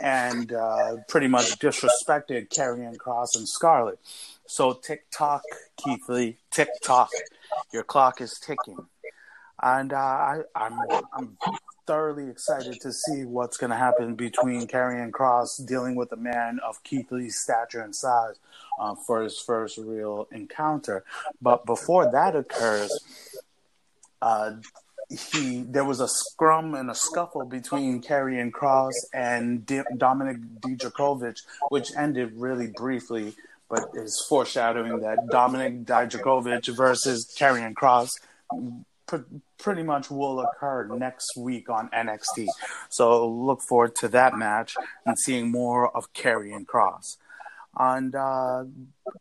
[0.00, 4.00] and uh, pretty much disrespected Karrion Cross and Scarlet.
[4.48, 5.44] So tick tock,
[5.76, 7.10] Keith Lee, tick tock,
[7.72, 8.88] your clock is ticking,
[9.62, 10.80] and uh, I, I'm
[11.16, 11.36] I'm
[11.86, 16.60] thoroughly excited to see what's going to happen between Karrion Cross dealing with a man
[16.66, 18.36] of Keith Lee's stature and size
[18.80, 21.04] uh, for his first real encounter.
[21.40, 22.90] But before that occurs,
[24.20, 24.52] uh,
[25.32, 31.36] he there was a scrum and a scuffle between Karrion Cross and D- Dominik Dijakovic,
[31.68, 33.34] which ended really briefly,
[33.68, 38.10] but is foreshadowing that Dominik Dijakovic versus Karrion Cross
[39.12, 42.48] pr- pretty much will occur next week on NXT.
[42.88, 47.18] So look forward to that match and seeing more of Karrion Cross.
[47.78, 48.64] And uh,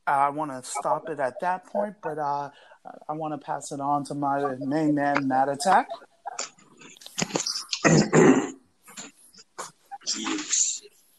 [0.06, 2.50] I want to stop it at that point, but uh,
[3.08, 5.88] I want to pass it on to my main man, Matt Attack.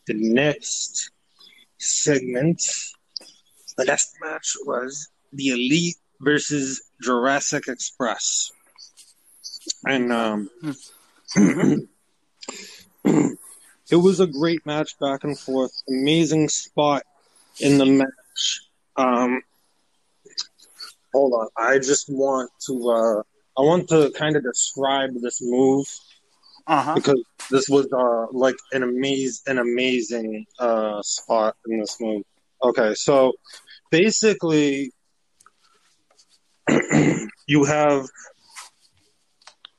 [0.05, 1.11] The next
[1.79, 2.61] segment,
[3.79, 8.51] the next match was the Elite versus Jurassic Express.
[9.87, 10.51] And um,
[13.91, 15.73] it was a great match back and forth.
[15.89, 17.03] Amazing spot
[17.61, 18.61] in the match.
[18.97, 19.43] Um,
[21.13, 21.49] hold on.
[21.57, 23.23] I just want to uh,
[23.59, 25.87] I want to kind of describe this move
[26.67, 26.95] Uh huh.
[26.95, 32.23] because this was uh like an amaze an amazing uh spot in this move.
[32.63, 33.33] Okay, so
[33.91, 34.93] basically
[37.47, 38.07] you have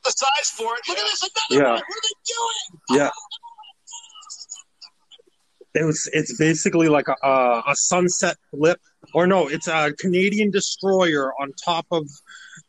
[0.03, 0.81] the size for it.
[0.87, 1.71] Look at this, another Yeah.
[1.71, 1.79] one.
[1.79, 3.01] What are they doing?
[3.01, 3.09] yeah.
[5.75, 8.79] It was, it's basically like a, a, a sunset flip,
[9.15, 12.07] or no, it's a Canadian destroyer on top of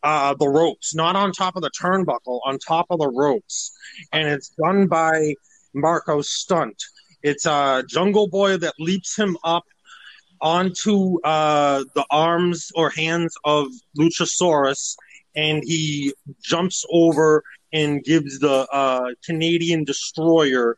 [0.02, 3.76] uh, the ropes, not on top of the turnbuckle, on top of the ropes,
[4.12, 5.34] and it's done by
[5.74, 6.82] Marko Stunt.
[7.22, 9.64] It's a Jungle Boy that leaps him up
[10.40, 13.66] onto uh, the arms or hands of
[13.98, 14.96] Luchasaurus
[15.36, 17.42] and he jumps over
[17.72, 20.76] and gives the uh, Canadian destroyer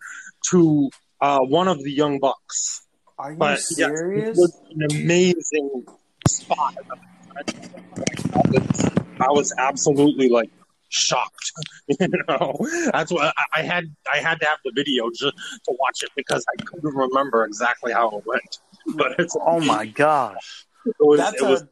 [0.50, 0.90] to
[1.20, 2.86] uh, one of the young bucks.
[3.18, 4.36] Are you But yeah, it serious?
[4.36, 5.84] was an amazing
[6.28, 6.74] spot.
[9.20, 10.50] I was absolutely like
[10.88, 11.52] shocked.
[12.00, 12.56] You know,
[12.92, 13.84] that's what I, I had.
[14.12, 17.92] I had to have the video just to watch it because I couldn't remember exactly
[17.92, 18.58] how it went.
[18.96, 20.66] But it's oh my gosh.
[20.84, 21.68] it was That's it was a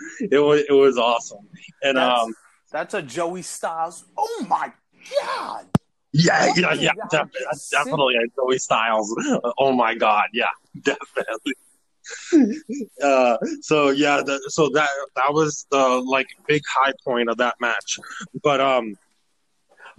[0.20, 1.46] it was it was awesome.
[1.82, 2.34] And that's, um,
[2.70, 4.04] that's a Joey Styles.
[4.16, 4.72] Oh my
[5.22, 5.66] god.
[6.12, 7.30] yeah, Oh yeah, yeah, def-
[7.70, 8.16] definitely.
[8.16, 9.14] uh, Joey Styles.
[9.58, 10.46] Oh my God, yeah,
[10.82, 11.54] definitely.
[13.02, 17.56] uh, so yeah, the, so that that was the like big high point of that
[17.60, 17.98] match.
[18.42, 18.96] But um,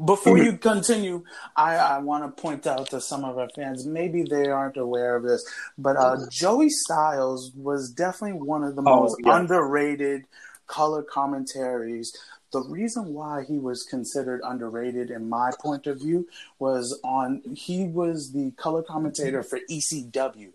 [0.03, 0.45] Before mm-hmm.
[0.45, 1.23] you continue,
[1.57, 5.15] I, I want to point out to some of our fans, maybe they aren't aware
[5.15, 5.43] of this,
[5.77, 6.23] but uh, mm-hmm.
[6.31, 9.37] Joey Styles was definitely one of the Oh, most yeah.
[9.37, 10.25] underrated
[10.67, 12.15] color commentaries.
[12.51, 16.27] The reason why he was considered underrated, in my point of view,
[16.59, 19.49] was on he was the color commentator mm-hmm.
[19.49, 20.51] for ECW.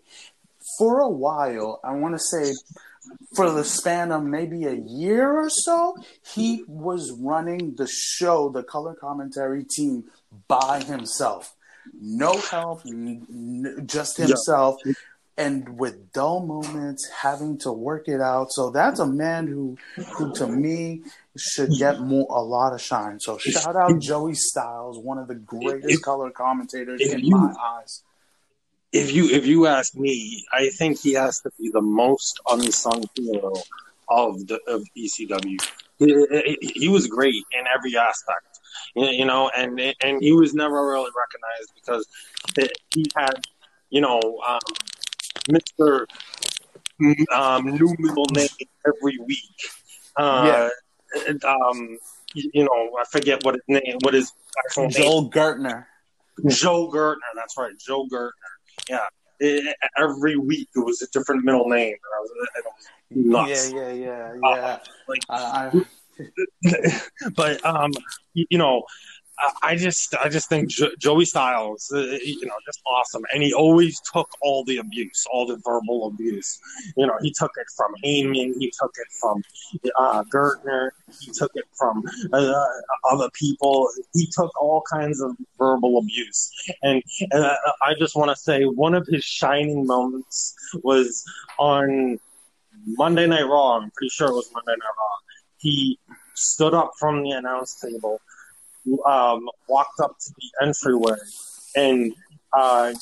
[0.79, 2.51] For a while, I want to say
[3.35, 5.95] for the span of maybe a year or so,
[6.33, 10.05] he was running the show, the color commentary team,
[10.47, 11.55] by himself.
[12.01, 14.27] No help, n- just Yeah.
[14.27, 14.77] himself.
[15.37, 18.53] And with dull moments, having to work it out.
[18.53, 19.77] So that's a man who,
[20.17, 21.03] who to me,
[21.37, 23.19] should get more a lot of shine.
[23.19, 27.53] So shout out Joey Styles, one of the greatest If- color commentators in you- my
[27.61, 28.01] eyes.
[28.91, 33.03] If you if you ask me, I think he has to be the most unsung
[33.15, 33.53] hero
[34.09, 35.57] of the of ECW.
[35.97, 38.59] He, he was great in every aspect,
[38.95, 42.07] you know, and and he was never really recognized because
[42.93, 43.33] he had,
[43.89, 44.59] you know, um,
[45.49, 46.07] Mister
[47.33, 48.47] um, new middle name
[48.85, 49.55] every week.
[50.17, 50.69] Uh,
[51.27, 51.97] and, um,
[52.33, 54.31] you know, I forget what his name, what his
[54.65, 55.85] actual name Joel Gertner.
[56.47, 57.15] Joe Gertner.
[57.35, 58.31] That's right, Joe Gertner.
[58.89, 58.99] Yeah.
[59.39, 61.93] It- every week it was a different middle name.
[61.93, 62.31] and I was,
[62.65, 63.71] was nuts.
[63.73, 64.79] Yeah, yeah, yeah, Uh, yeah.
[65.07, 65.81] like, I, I,
[67.35, 67.91] but um,
[68.33, 68.83] you know,
[69.61, 73.53] I- just I just think jo- Joey Styles, uh, you know, just awesome, and he
[73.53, 76.59] always took all the abuse, all the verbal abuse.
[76.95, 79.43] You know, he took it from Heyman, he took it from
[79.99, 82.65] uh, Gertner, he took it from uh,
[83.11, 83.89] other people.
[84.13, 86.51] He took all kinds of verbal abuse,
[86.83, 87.45] and, and
[87.81, 91.23] I just want to say one of his shining moments was
[91.59, 92.19] on
[92.85, 93.77] Monday Night Raw.
[93.77, 95.17] I'm pretty sure it was Monday Night Raw.
[95.57, 95.99] He
[96.35, 98.19] stood up from the announce table,
[99.05, 101.17] um, walked up to the entryway,
[101.75, 102.13] and
[102.53, 102.93] uh,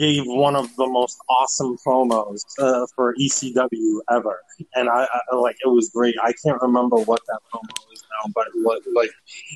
[0.00, 4.40] gave one of the most awesome promos uh, for ECW ever.
[4.74, 6.14] And I, I like it was great.
[6.22, 9.10] I can't remember what that promo is now, but what, like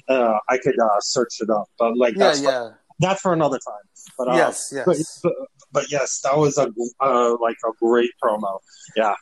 [0.08, 1.68] uh, I could uh, search it up.
[1.78, 2.70] But like yeah, that's for, yeah.
[3.00, 3.84] that's for another time.
[4.18, 4.84] But uh, yes, yes.
[4.84, 8.60] but, but, but yes, that was a uh, like a great promo.
[8.96, 9.14] Yeah.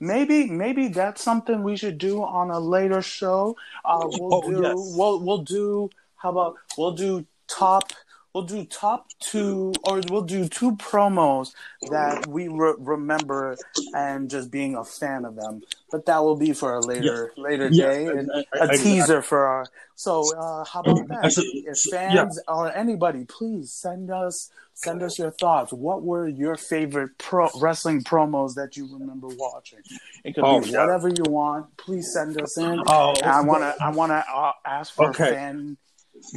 [0.00, 3.56] Maybe maybe that's something we should do on a later show.
[3.84, 4.74] Uh, we'll Oh, do yes.
[4.96, 7.92] we'll we'll do how about we'll do top
[8.36, 11.54] we'll do top two or we'll do two promos
[11.90, 13.56] that we re- remember
[13.94, 15.62] and just being a fan of them.
[15.90, 18.76] But that will be for a later later Yeah, day and I- a I- I-
[18.76, 19.66] teaser for our.
[19.94, 21.24] So uh, how about that?
[21.24, 22.24] Actually, if yeah.
[22.24, 25.72] fans or anybody, please send us send us your thoughts.
[25.72, 29.78] What were your favorite pro wrestling promos that you remember watching?
[30.24, 30.84] It could Oh, be yeah.
[30.84, 31.74] whatever you want.
[31.78, 32.82] Please send us in.
[32.86, 35.30] Oh, I want to I want to uh, ask for Okay.
[35.30, 35.78] fan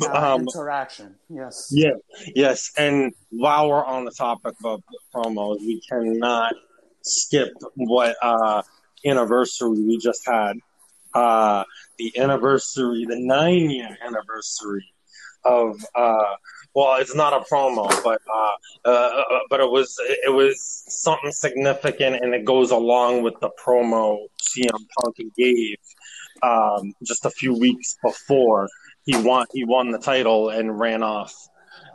[0.02, 1.15] uh, Um, interaction.
[1.30, 1.69] Yes.
[1.71, 1.91] Yeah,
[2.36, 2.71] yes.
[2.78, 6.54] And while we're on the topic of promos, we cannot
[7.02, 8.62] skip what uh,
[9.06, 10.58] anniversary we just had.
[11.13, 11.63] Uh,
[11.97, 14.86] the anniversary, the nine year anniversary
[15.43, 15.84] of.
[15.95, 16.36] Uh,
[16.75, 18.52] well, it's not a promo, but uh,
[18.86, 23.49] uh, uh, but it was it was something significant, and it goes along with the
[23.63, 25.78] promo CM Punk gave
[26.43, 28.67] um, just a few weeks before
[29.10, 31.34] he won he won the title and ran off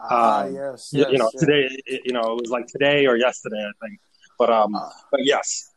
[0.07, 1.09] Ah, um, yes, you, yes.
[1.13, 1.41] you know yes.
[1.43, 3.97] today it- you know it was like today or yesterday i think
[4.41, 5.71] but um Uh, but yes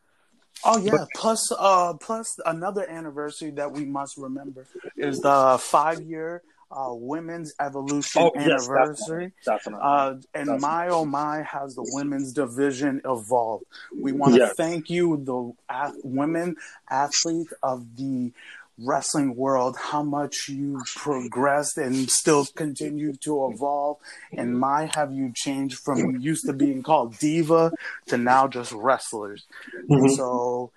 [0.66, 1.06] Oh yeah.
[1.16, 6.42] Plus, uh, plus another anniversary that we must remember is the five-year
[6.72, 9.32] uh, Women's Evolution oh yes anniversary.
[9.46, 9.86] definitely, definitely.
[9.88, 13.66] Uh, and That's- my oh my has the women's division evolved.
[14.06, 14.56] We want to Yes.
[14.56, 15.40] thank you, the
[15.82, 16.56] ath- women
[16.90, 18.34] athlete of the
[18.80, 23.98] wrestling world, how much you progressed and still continue to evolve.
[24.34, 27.72] And my have you changed from used to being called diva
[28.08, 29.46] to now just wrestlers.
[29.90, 30.16] Mhm.
[30.16, 30.72] so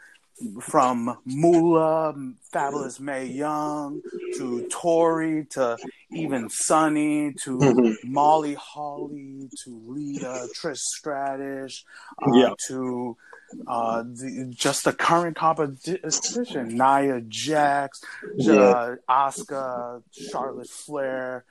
[0.59, 2.14] from Moolah,
[2.51, 4.01] Fabulous Mae Young,
[4.38, 5.76] to Tori, to
[6.11, 7.96] even Sunny, to Mhm.
[8.05, 11.84] Molly Holly, to Lita, Trish Stratus,
[12.22, 12.55] uh, Yeah.
[12.68, 13.18] to
[13.66, 18.01] uh, the, just the current competition, Nia Jax,
[18.36, 18.55] Yeah.
[18.55, 21.44] uh, Asuka, Charlotte Flair,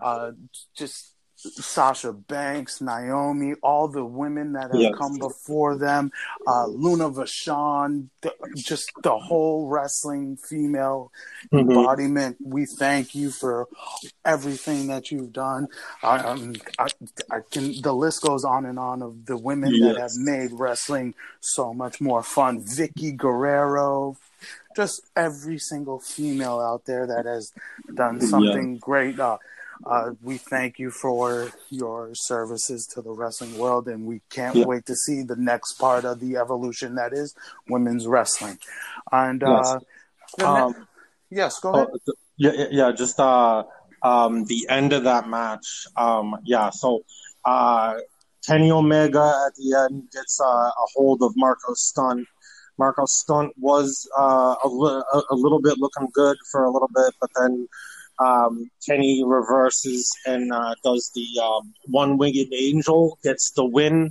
[0.00, 0.32] uh,
[0.76, 4.94] just Sasha Banks, Naomi, all the women that have Yes.
[4.94, 6.12] come before them,
[6.46, 11.10] uh, Luna Vachon, the, just the whole wrestling female
[11.52, 11.60] Mhm.
[11.70, 12.36] embodiment.
[12.44, 13.68] We thank you for
[14.24, 15.68] everything that you've done.
[16.02, 16.88] I, um, I,
[17.30, 17.80] I can.
[17.80, 22.00] The list goes on and on of the women that have made wrestling so much
[22.00, 22.62] more fun.
[22.62, 24.16] Vickie Guerrero,
[24.76, 27.52] just every single female out there that has
[27.94, 29.18] done something great.
[29.18, 29.38] Uh,
[29.86, 34.64] uh, we thank you for your services to the wrestling world, and we can't Yeah.
[34.66, 37.34] wait to see the next part of the evolution that is
[37.68, 38.58] women's wrestling.
[39.10, 39.80] And uh,
[40.44, 40.86] Um,
[41.30, 41.88] yes, go ahead.
[41.90, 42.92] Oh, yeah, yeah, yeah.
[42.92, 43.64] Just uh,
[44.02, 45.86] um, the end of that match.
[45.96, 46.70] Um, yeah.
[46.70, 47.04] So,
[47.44, 47.98] uh,
[48.46, 52.26] Kenny Omega at the end gets uh, a hold of Marko Stunt.
[52.78, 56.88] Marko Stunt was uh, a, li- a, a little bit looking good for a little
[56.94, 57.68] bit, but then
[58.20, 64.10] um, Kenny reverses and uh, does the um, one winged angel, gets the win,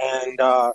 [0.00, 0.72] and uh,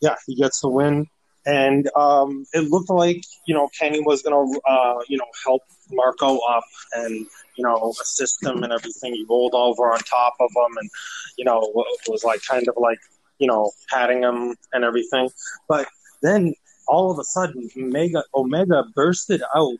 [0.00, 1.06] yeah, he gets the win.
[1.46, 5.62] And um, it looked like you know Kenny was gonna uh, you know help
[5.92, 6.64] Marko up
[6.94, 7.26] and
[7.56, 9.14] you know assist him and everything.
[9.14, 10.90] He rolled over on top of him and
[11.36, 11.60] you know
[12.08, 12.98] was like kind of like
[13.38, 15.28] you know patting him and everything.
[15.68, 15.86] But
[16.22, 16.54] then
[16.88, 19.76] all of a sudden, Omega Omega bursted out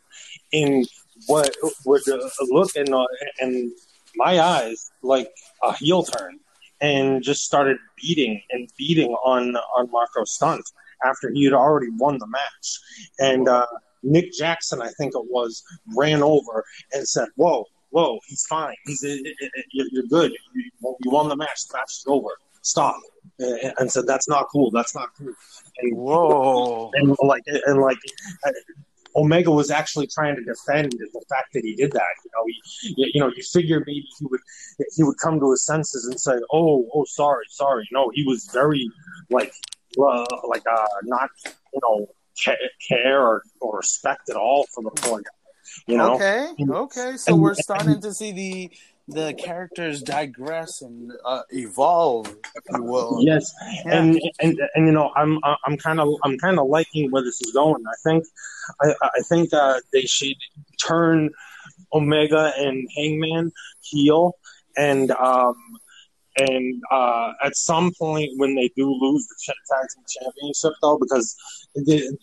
[0.51, 0.85] in
[1.27, 1.55] what
[1.85, 2.01] would
[2.49, 3.05] look in uh,
[3.41, 3.73] in
[4.15, 5.31] my eyes like
[5.63, 6.39] a heel turn,
[6.81, 10.63] and just started beating and beating on on Marko Stunt
[11.03, 12.79] after he had already won the match,
[13.19, 13.65] and uh,
[14.05, 15.63] Nick Jackson, I think it was,
[15.95, 16.63] ran over
[16.93, 18.75] and said, "Whoa, whoa, he's fine.
[18.85, 20.31] He's eh, eh, eh, you're you're good.
[20.53, 20.71] You,
[21.05, 21.67] won the match.
[21.67, 22.29] The match is over.
[22.61, 22.97] Stop."
[23.39, 24.71] And said, "That's not cool.
[24.71, 25.33] That's not cool."
[25.79, 26.91] And Whoa.
[26.93, 27.97] and like and like
[29.15, 32.15] Omega was actually trying to defend the fact that he did that.
[32.23, 32.43] You know,
[32.95, 34.41] he, you know, you figure maybe he would
[34.95, 38.49] he would come to his senses and say, "Oh, oh, sorry, sorry." No, he was
[38.53, 38.89] very
[39.29, 39.53] like
[39.97, 41.29] uh, like uh, not
[41.73, 42.07] you know
[42.87, 45.29] care or, or respect at all for the poor guy.
[45.87, 47.17] You know, Okay, okay.
[47.17, 48.71] So and- we're starting to see the
[49.07, 53.19] the characters digress and uh, evolve, if you will.
[53.21, 53.53] Yes,
[53.85, 53.99] Yeah.
[53.99, 57.41] and, and and you know I'm I'm kind of I'm kind of liking where this
[57.41, 57.83] is going.
[57.87, 58.25] I think
[58.81, 60.35] I I think uh, they should
[60.83, 61.29] turn
[61.93, 63.51] Omega and Hangman
[63.81, 64.33] heel,
[64.75, 65.55] and um
[66.37, 71.35] and uh, at some point when they do lose the tag team championship though, because
[71.75, 72.17] the,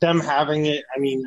[0.00, 1.24] them having it, I mean,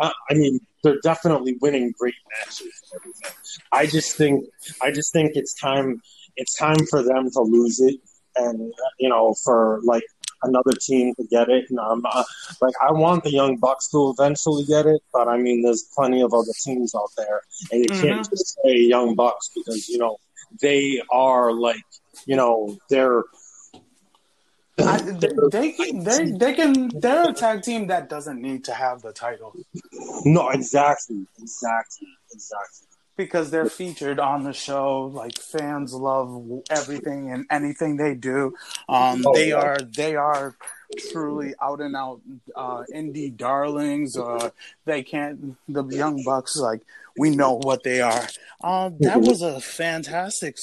[0.00, 2.60] I, I mean they're definitely winning great matches
[2.92, 3.32] and everything.
[3.72, 4.44] I just think
[4.82, 6.00] I just think it's time
[6.36, 7.96] it's time for them to lose it
[8.36, 10.04] and you know for like
[10.44, 12.22] another team to get it and I'm uh,
[12.60, 16.22] like I want the young bucks to eventually get it but I mean there's plenty
[16.22, 17.40] of other teams out there
[17.72, 18.30] and you can't Mhm.
[18.30, 20.16] just say young bucks because you know
[20.62, 21.82] they are like
[22.26, 23.24] you know they're
[24.78, 24.98] I,
[25.50, 26.88] they, they they they can.
[27.00, 29.54] They're a tag team that doesn't need to have the title
[30.24, 35.06] no exactly exactly exactly because they're featured on the show.
[35.12, 38.54] Like fans love everything and anything they do.
[38.88, 39.56] Um, Oh, they yeah.
[39.56, 40.54] are they are
[41.10, 42.20] truly out and out
[42.54, 44.16] uh, indie darlings.
[44.16, 44.50] Uh,
[44.84, 45.56] they can't.
[45.68, 46.82] The young bucks like
[47.18, 48.26] we know what they are.
[48.62, 50.56] Uh, that was a fantastic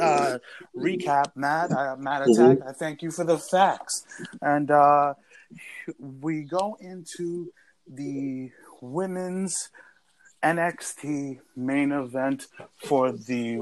[0.00, 0.38] uh,
[0.76, 1.70] recap, Matt.
[1.72, 2.58] Uh, Matt Attack.
[2.66, 4.04] I thank you for the facts.
[4.40, 5.14] And uh,
[5.98, 7.52] we go into
[7.86, 8.50] the
[8.80, 9.70] women's
[10.42, 12.46] NXT main event
[12.76, 13.58] for the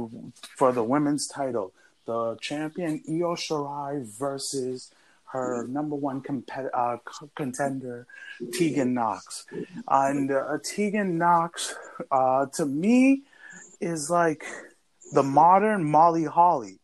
[0.56, 1.72] for the women's title.
[2.06, 4.90] The champion Io Shirai versus
[5.32, 6.96] her number one compet- uh,
[7.36, 8.06] contender
[8.52, 9.46] Tegan Knox.
[9.88, 11.74] And uh, Tegan Knox,
[12.10, 13.22] uh, to me,
[13.80, 14.44] is like
[15.12, 16.80] the modern Molly Holly.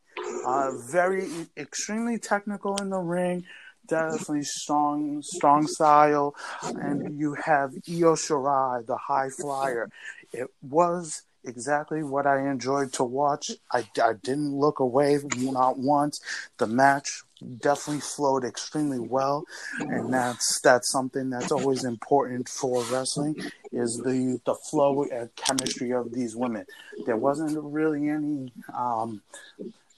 [0.46, 3.44] Uh, very extremely technical in the ring,
[3.86, 9.90] definitely strong, strong style, and you have Io Shirai, the high flyer.
[10.32, 13.50] It was exactly what I enjoyed to watch.
[13.72, 16.20] I, I didn't look away not once.
[16.58, 17.22] The match
[17.58, 19.44] definitely flowed extremely well,
[19.78, 23.36] and that's that's something that's always important for wrestling
[23.72, 26.66] is the the flow and chemistry of these women.
[27.04, 29.22] There wasn't really any um,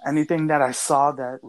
[0.07, 1.41] anything that I saw that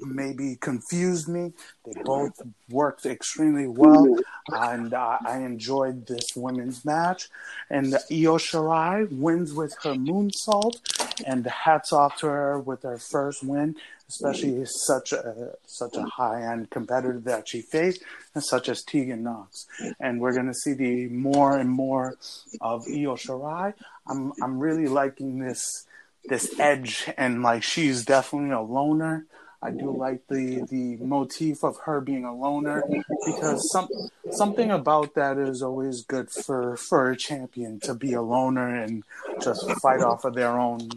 [0.00, 1.52] maybe confused me,
[1.84, 4.16] they both worked extremely well,
[4.48, 7.28] and uh, I enjoyed this women's match.
[7.70, 10.80] And Io Shirai wins with her moonsault,
[11.26, 13.76] and hats off to her with her first win,
[14.08, 18.02] especially such a such a high end competitor that she faced,
[18.38, 19.66] such as Tegan Knox.
[20.00, 22.16] And we're gonna see the more and more
[22.60, 23.74] of Io Shirai.
[24.08, 25.86] I'm I'm really liking this
[26.28, 29.26] this edge and like she's definitely a loner.
[29.62, 32.84] I do like the the motif of her being a loner
[33.24, 33.88] because some
[34.30, 39.02] something about that is always good for for a champion to be a loner and
[39.42, 40.88] just fight off of their own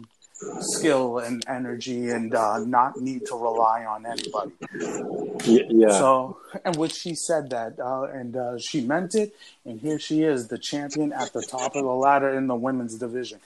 [0.60, 4.52] skill and energy and uh, not need to rely on anybody.
[5.44, 5.90] Yeah.
[5.90, 9.34] So, and which she said that, uh, and uh, she meant it.
[9.64, 12.96] And here she is, the champion at the top of the ladder in the women's
[12.96, 13.40] division.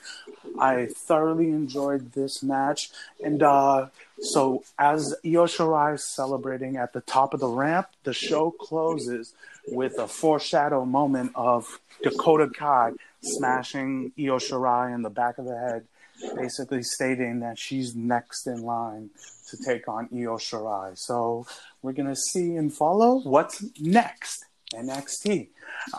[0.59, 2.91] I thoroughly enjoyed this match,
[3.23, 3.87] and uh,
[4.19, 9.33] so as Io Shirai is celebrating at the top of the ramp, the show closes
[9.67, 15.57] with a foreshadow moment of Dakota Kai smashing Io Shirai in the back of the
[15.57, 15.85] head
[16.35, 19.09] basically stating that she's next in line
[19.49, 20.97] to take on Io Shirai.
[20.97, 21.45] So
[21.81, 25.49] we're gonna see and follow what's next NXT,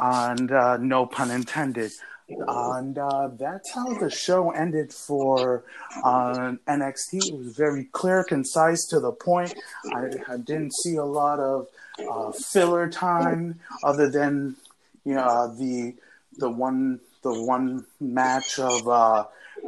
[0.00, 1.92] and uh, no pun intended.
[2.28, 5.62] And uh, that's how the show ended for
[6.02, 7.28] uh, NXT.
[7.28, 9.54] It was very clear, concise, to the point.
[9.94, 11.68] I, I didn't see a lot of
[12.10, 14.56] uh, filler time, other than
[15.04, 15.94] you know the
[16.38, 19.24] the one the one match of uh,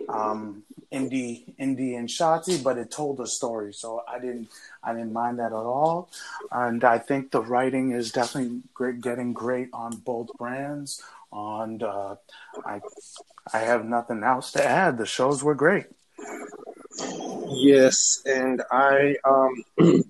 [0.08, 4.48] um, Indi, Indi and Shotzi, but it told a story, so I didn't,
[4.82, 6.10] I didn't mind that at all.
[6.50, 11.02] And I think the writing is definitely great, getting great on both brands.
[11.32, 12.16] And uh,
[12.64, 12.80] I,
[13.52, 14.96] I have nothing else to add.
[14.98, 15.86] The shows were great.
[17.50, 19.64] Yes, and I um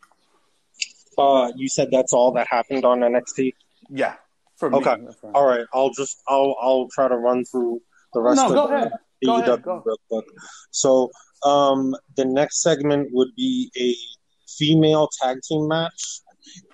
[1.19, 3.55] uh you said that's all that happened on NXT?
[3.89, 4.15] Yeah,
[4.57, 4.97] for Okay.
[4.97, 5.09] me.
[5.21, 7.81] for- All right, I'll just I'll I'll try to run through
[8.15, 8.93] the rest No, of go the ahead.
[9.25, 10.25] AEW real quick.
[10.71, 11.11] So
[11.45, 13.95] um the next segment would be a
[14.49, 16.21] female tag team match.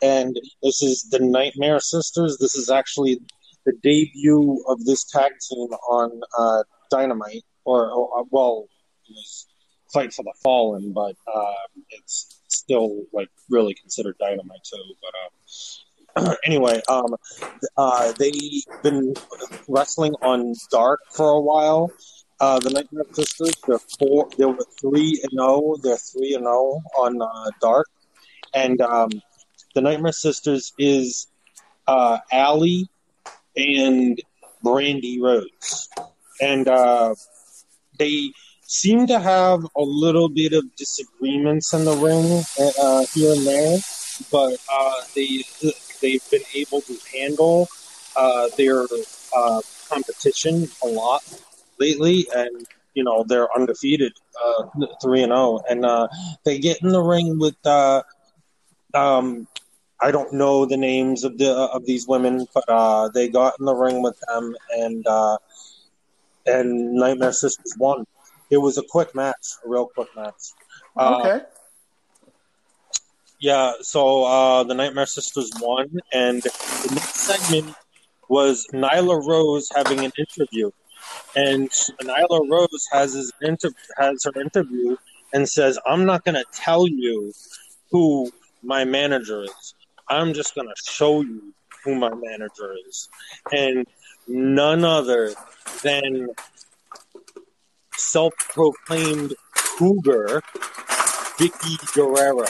[0.02, 2.38] And this is the Nightmare Sisters.
[2.38, 3.20] This is actually
[3.66, 8.66] the debut of this tag team on uh, Dynamite, or, or well,
[9.08, 9.46] it was
[9.92, 11.52] Fight for the Fallen, but uh,
[11.90, 14.82] it's still like really considered Dynamite too.
[16.16, 17.14] But uh, anyway, um,
[17.76, 19.14] uh, they've been
[19.68, 21.90] wrestling on Dark for a while.
[22.40, 24.28] Uh, the Nightmare Sisters, they're four.
[24.36, 25.76] They were three and zero.
[25.82, 27.86] They're three and zero on uh, Dark,
[28.52, 29.10] and um,
[29.74, 31.28] the Nightmare Sisters is
[31.86, 32.88] uh, Allie
[33.56, 34.20] and
[34.64, 35.88] Brandi Rhodes,
[36.40, 37.14] and uh,
[37.98, 38.32] they
[38.66, 42.42] seem to have a little bit of disagreements in the ring
[42.80, 43.78] uh, here and there,
[44.32, 45.44] but uh, they
[46.00, 47.68] they've been able to handle
[48.16, 48.84] uh, their
[49.36, 51.22] uh, competition a lot
[51.78, 54.12] lately, and you know they're undefeated,
[54.44, 54.64] uh,
[55.02, 56.08] three and zero, and uh,
[56.44, 57.56] they get in the ring with.
[57.64, 58.02] Uh,
[58.94, 59.46] um,
[60.00, 63.64] I don't know the names of the of these women, but uh, they got in
[63.64, 65.38] the ring with them, and uh,
[66.46, 68.04] and Nightmare Sisters won.
[68.50, 70.52] It was a quick match, a real quick match.
[70.96, 71.44] Uh, Okay.
[73.40, 77.74] Yeah, so uh, the Nightmare Sisters won, and the next segment
[78.28, 80.70] was Nyla Rose having an interview,
[81.36, 81.68] and
[82.02, 84.96] Nyla Rose has his inter- has her interview
[85.32, 87.32] and says, "I'm not going to tell you
[87.90, 88.30] who
[88.62, 89.74] my manager is.
[90.08, 91.54] I'm just going to show you
[91.84, 93.08] who my manager is,"
[93.52, 93.86] and
[94.26, 95.34] none other
[95.82, 96.28] than
[97.96, 99.34] self-proclaimed
[99.78, 100.42] cougar
[101.38, 102.46] Vickie Guerrero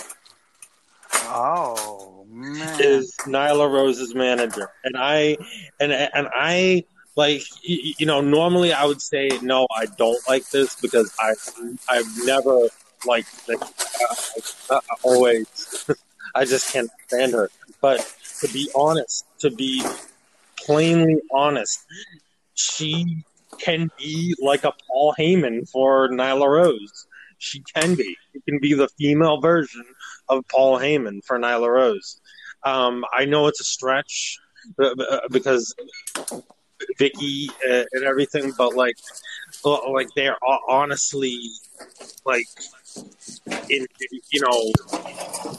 [1.27, 2.81] Oh man.
[2.81, 5.37] is Nyla Rose's manager, and I
[5.81, 6.85] and and I
[7.17, 11.35] like you know normally I would say no, I don't like this because I
[11.89, 12.69] I've never
[13.07, 13.59] liked the
[14.71, 15.47] uh, always
[16.35, 17.51] I just can't stand her.
[17.81, 18.07] But
[18.41, 19.85] to be honest, to be
[20.59, 21.79] plainly honest,
[22.55, 23.25] she
[23.59, 27.07] can be like a Paul Heyman for Nyla Rose.
[27.39, 28.17] She can be.
[28.33, 29.85] She can be the female version
[30.29, 32.21] of Paul Heyman for Nyla Rose.
[32.65, 34.39] Um, I know it's a stretch
[35.31, 35.75] because
[36.99, 38.97] Vickie uh, and everything, but like,
[39.65, 40.37] like they're
[40.69, 41.39] honestly
[42.25, 42.47] like
[43.71, 43.87] in
[44.33, 44.73] you know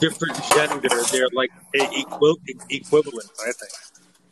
[0.00, 0.88] different gender.
[1.10, 3.30] They're like equi- equivalent.
[3.40, 3.72] I think.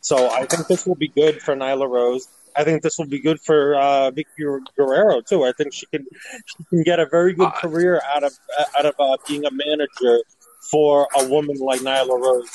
[0.01, 2.27] So I think this will be good for Nyla Rose.
[2.57, 5.43] I think this will be good for uh, Vickie Guerrero too.
[5.43, 6.05] I think she can
[6.45, 8.31] she can get a very good Uh, career out of
[8.77, 10.23] out of uh, being a manager
[10.71, 12.49] for a woman like Nyla Rose.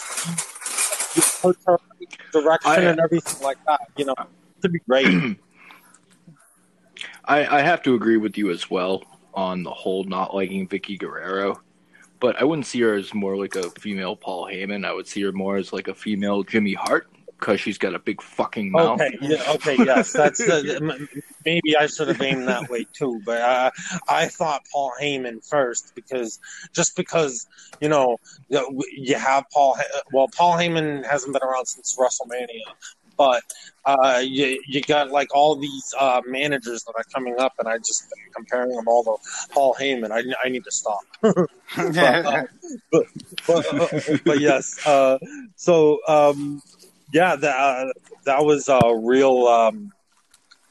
[1.14, 1.78] Just put her
[2.32, 3.80] direction I- and everything like that.
[3.96, 4.14] You know,
[4.62, 5.06] to be great.
[7.24, 9.04] I, I have to agree with you as well
[9.34, 11.61] on the whole not liking Vickie Guerrero,
[12.18, 14.84] but I wouldn't see her as more like a female Paul Heyman.
[14.84, 17.08] I would see her more as like a female Jimmy Hart
[17.41, 19.01] because she's got a big fucking mouth.
[19.01, 20.62] Okay, yeah, okay, yes, that's uh,
[21.45, 23.70] maybe I should have aimed that way too, but uh,
[24.09, 26.38] I thought Paul Heyman first because
[26.72, 27.47] just because
[27.80, 28.18] you know
[28.49, 29.78] you you have Paul.
[30.12, 32.74] Well, Paul Heyman hasn't been around since WrestleMania,
[33.16, 33.43] but
[33.84, 37.78] uh, you you got like all these uh, managers that are coming up, and I
[37.78, 39.16] just comparing them all to
[39.53, 40.11] Paul Heyman.
[40.11, 41.01] I I need to stop.
[41.20, 41.36] but,
[41.76, 42.45] uh,
[42.91, 43.07] but,
[43.47, 45.18] but, uh, but yes, uh,
[45.57, 46.62] so um,
[47.12, 47.92] yeah, that uh,
[48.24, 49.92] that was a real um,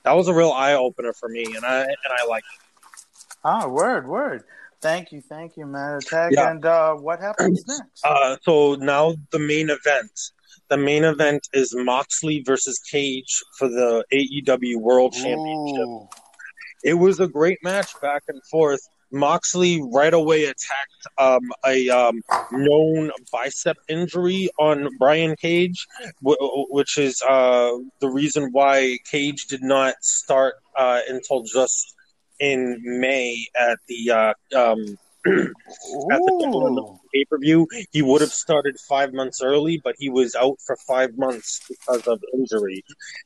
[0.04, 3.36] that was a real eye opener for me, and I and I like it.
[3.44, 4.44] ah, word, word.
[4.82, 5.98] Thank you, thank you, man.
[5.98, 6.32] Attack.
[6.34, 6.52] Yeah.
[6.52, 8.04] And uh, what happens next?
[8.04, 10.12] Uh, so now the main event.
[10.70, 15.88] The main event is Moxley versus Cage for the AEW World Championship.
[15.88, 16.08] Ooh.
[16.84, 18.88] It was a great match back and forth.
[19.12, 25.88] Moxley right away attacked um, a um, known bicep injury on Brian Cage,
[26.24, 31.95] w- which is uh, the reason why Cage did not start uh, until just
[32.39, 36.76] in May at the uh, um, at the Double or Ooh.
[36.76, 37.68] Nothing pay per view.
[37.91, 42.07] He would have started five months early, but he was out for five months because
[42.07, 42.84] of injury.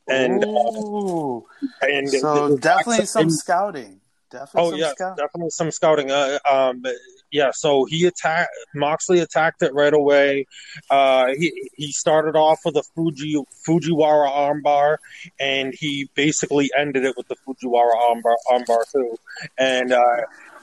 [0.08, 1.40] And uh,
[1.82, 4.00] and so definitely some scouting.
[4.34, 5.24] Definitely Oh some yeah, scouting.
[5.24, 6.10] definitely some scouting.
[6.10, 6.82] Uh, um,
[7.30, 10.46] yeah, so he attacked Moxley attacked it right away.
[10.90, 14.96] Uh, he he started off with a Fuji Fujiwara armbar,
[15.38, 19.16] and he basically ended it with the Fujiwara armbar armbar too.
[19.56, 20.16] And uh,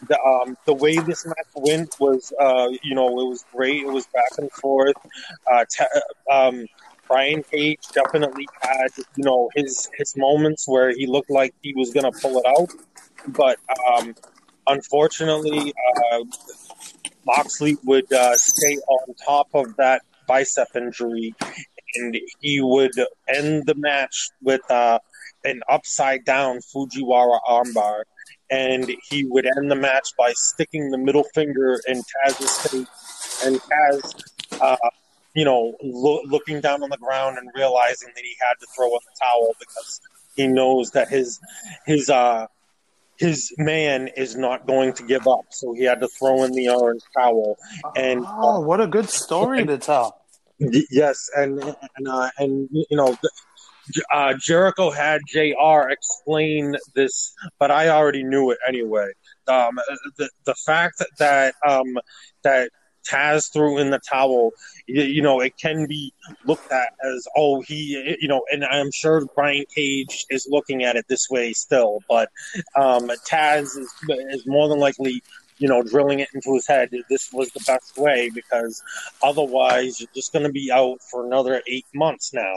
[0.09, 3.83] the um, the way this match went was, uh, you know, it was great.
[3.83, 4.95] It was back and forth.
[5.49, 6.65] Uh, ta- um,
[7.07, 11.93] Brian Cage definitely had, you know, his his moments where he looked like he was
[11.93, 12.69] gonna pull it out
[13.27, 13.57] but
[13.87, 14.15] um,
[14.67, 15.73] unfortunately,
[16.13, 16.23] uh,
[17.25, 21.35] Moxley would uh, stay on top of that bicep injury,
[21.95, 22.93] and he would
[23.27, 24.99] end the match with uh,
[25.43, 28.03] an upside down Fujiwara armbar.
[28.49, 33.61] And he would end the match by sticking the middle finger in Taz's face, and
[33.61, 34.13] Taz,
[34.59, 34.75] uh,
[35.33, 38.87] you know, lo- looking down on the ground and realizing that he had to throw
[38.87, 40.01] in the towel because
[40.35, 41.39] he knows that his
[41.85, 42.47] his uh,
[43.21, 46.69] his man is not going to give up, so he had to throw in the
[46.69, 47.55] orange towel.
[47.95, 50.19] And oh, what a good story to tell.
[50.57, 51.61] Yes, and
[51.97, 53.15] and uh, and you know,
[54.11, 55.89] uh, Jericho had Jr.
[55.89, 59.11] explain this, but I already knew it anyway.
[59.47, 59.79] Um,
[60.17, 61.97] the the fact that um,
[62.43, 62.71] that
[63.09, 64.51] Taz threw in the towel,
[64.87, 66.13] you, know, it can be
[66.45, 70.95] looked at as oh he, you know, and I'm sure Brian Cage is looking at
[70.95, 72.29] it this way still, but
[72.75, 75.23] um, Taz is is more than likely.
[75.57, 76.89] You know, drilling it into his head.
[77.07, 78.81] This was the best way because
[79.23, 82.55] Otherwise, you're just going to be out for another eight months now,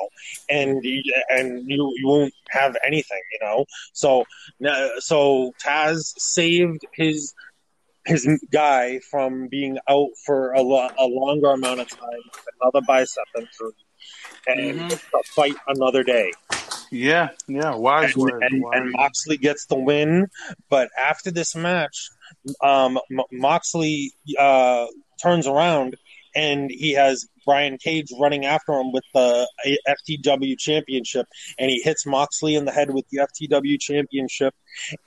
[0.49, 0.83] and
[1.29, 3.67] and you you won't have anything, you know.
[3.93, 4.25] So
[4.99, 7.35] so Taz saved his
[8.07, 12.21] his guy from being out for a, lo- a longer amount of time,
[12.61, 13.73] another bicep injury,
[14.47, 14.99] and Mhm.
[15.35, 16.33] fight another day
[16.91, 18.43] Yeah, yeah, wise and, word.
[18.43, 20.29] and, wise and Moxley gets the win.
[20.69, 22.11] But after this match,
[22.63, 22.99] um,
[23.33, 24.87] Moxley uh,
[25.23, 25.97] turns around
[26.35, 29.49] and he has Brian Cage running after him with the
[29.89, 31.27] FTW championship,
[31.59, 34.55] and he hits Moxley in the head with the FTW championship,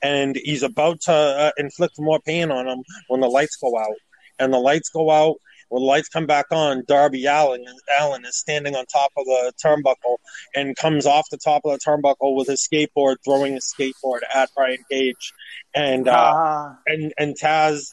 [0.02, 3.96] and he's about to uh, inflict more pain on him when the lights go out,
[4.38, 5.36] and the lights go out.
[5.70, 7.62] When the lights come back on, Darby Allin,
[8.00, 10.16] Allin is standing on top of the turnbuckle
[10.54, 14.48] and comes off the top of the turnbuckle with his skateboard, throwing his skateboard at
[14.56, 15.34] Brian Cage,
[15.74, 17.92] and uh, Ah, and and Taz.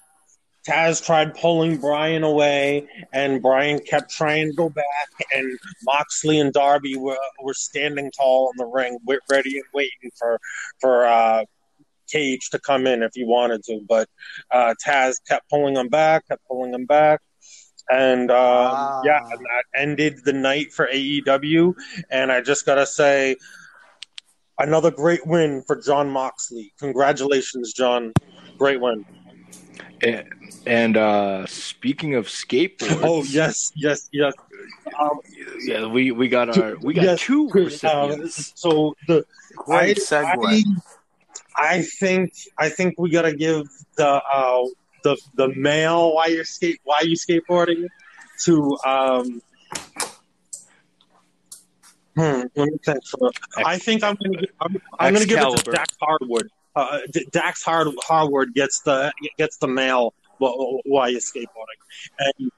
[0.67, 4.85] Taz tried pulling Brian away, and Brian kept trying to go back.
[5.33, 8.97] And Moxley and Darby were were standing tall in the ring,
[9.29, 10.39] ready and waiting for
[10.79, 11.45] for uh,
[12.11, 13.79] Cage to come in if he wanted to.
[13.87, 14.07] But
[14.51, 17.21] uh, Taz kept pulling him back, kept pulling him back,
[17.89, 18.35] and uh,
[18.73, 19.01] Ah.
[19.03, 21.75] yeah, and that ended the night for AEW.
[22.09, 23.35] And I just gotta say,
[24.57, 26.73] another great win for Jon Moxley.
[26.79, 28.13] Congratulations, Jon!
[28.57, 29.05] Great win.
[30.05, 30.33] And,
[30.67, 34.33] and uh, speaking of skateboards, Oh yes, yes, yes.
[34.99, 35.19] Um,
[35.65, 38.51] Yeah, we, we got our we got Yes, two Chris, recipients.
[38.55, 39.25] so the
[39.55, 40.63] Great I, segue.
[41.57, 44.63] I, I think I think we gotta give the uh,
[45.03, 47.87] the the male why you skate why you skateboarding
[48.45, 49.41] to um.
[52.15, 53.05] Hmm, let me think.
[53.07, 55.71] For, I think I'm gonna give, I'm, I'm gonna give it to Excalibur.
[55.71, 56.49] Dax Harwood.
[56.75, 56.99] Uh,
[57.31, 61.79] Dax Hard, Harwood gets the gets the male wh- why you skateboarding,
[62.19, 62.51] and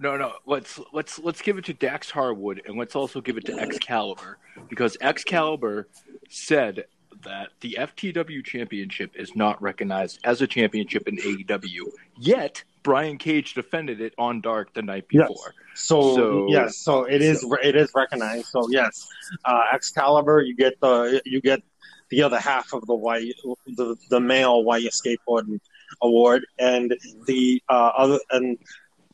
[0.00, 0.32] No, no.
[0.46, 4.38] Let's let's let's give it to Dax Harwood, and let's also give it to Excalibur
[4.68, 5.88] because Excalibur
[6.28, 6.84] said
[7.24, 11.82] that the FTW championship is not recognized as a championship in AEW.
[12.18, 15.28] Yet Brian Cage defended it on Dark the night Yes.
[15.28, 15.54] before.
[15.74, 18.46] So, So- yes, so it is it is recognized.
[18.46, 19.06] So yes,
[19.44, 21.62] uh, Excalibur, you get the you get
[22.10, 23.34] the other half of the white
[23.66, 25.58] the the male white skateboarding
[26.02, 26.94] award, and
[27.26, 28.58] the uh, other and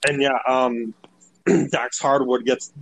[0.07, 0.95] and yeah, um,
[1.71, 2.73] Dax Harwood gets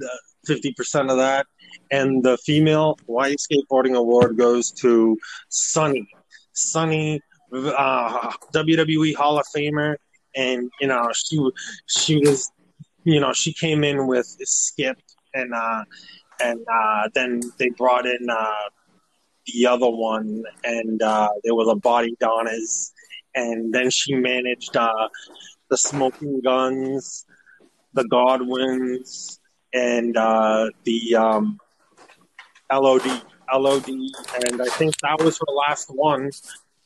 [0.47, 1.47] fifty percent of that,
[1.91, 5.17] and the female white skateboarding award goes to
[5.49, 6.09] Sunny.
[6.53, 7.21] Sunny,
[7.53, 9.97] uh, WWE Hall of Famer,
[10.37, 11.51] and you know she
[11.87, 12.51] she was
[13.05, 14.99] you know, she came in with Skip
[15.35, 15.85] and uh
[16.43, 18.69] and uh then they brought in uh
[19.47, 22.92] the other one and uh there were the Bodydonnas
[23.34, 25.09] and then she managed uh
[25.70, 27.24] the Smoking Gunns,
[27.92, 29.38] the Godwinns
[29.72, 31.59] and uh the um
[32.72, 33.22] LOD
[33.53, 36.30] LOD and I think that was her last one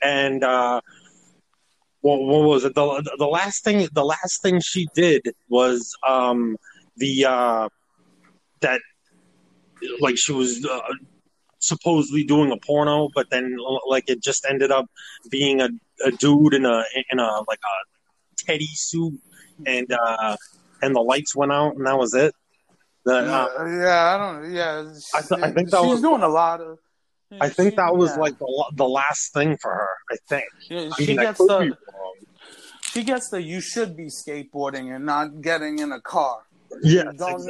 [0.02, 0.80] and uh
[2.00, 2.74] what, what was it?
[2.74, 6.56] The, the last thing, the last thing she did was um,
[6.96, 7.68] the uh,
[8.60, 8.80] that
[10.00, 10.80] like she was uh,
[11.68, 13.56] supposedly doing a porno, but then
[13.86, 14.86] like it just ended up
[15.30, 15.68] being a,
[16.04, 17.76] a dude in a in a like a
[18.44, 19.18] teddy suit,
[19.66, 20.36] and uh,
[20.82, 22.34] and the lights went out, and that was it.
[23.04, 24.42] The, uh, yeah, yeah, I don't.
[24.42, 24.48] Know.
[24.56, 26.78] Yeah, I th- I think that she's was- doing a lot of.
[27.40, 28.16] I think she- that was yeah.
[28.22, 29.88] like the, the last thing for her.
[30.10, 30.44] I think.
[30.68, 31.76] Yeah, I she mean, gets the
[32.92, 36.38] she gets the you should be skateboarding and not getting in a car.
[36.82, 37.40] Yes, Don't-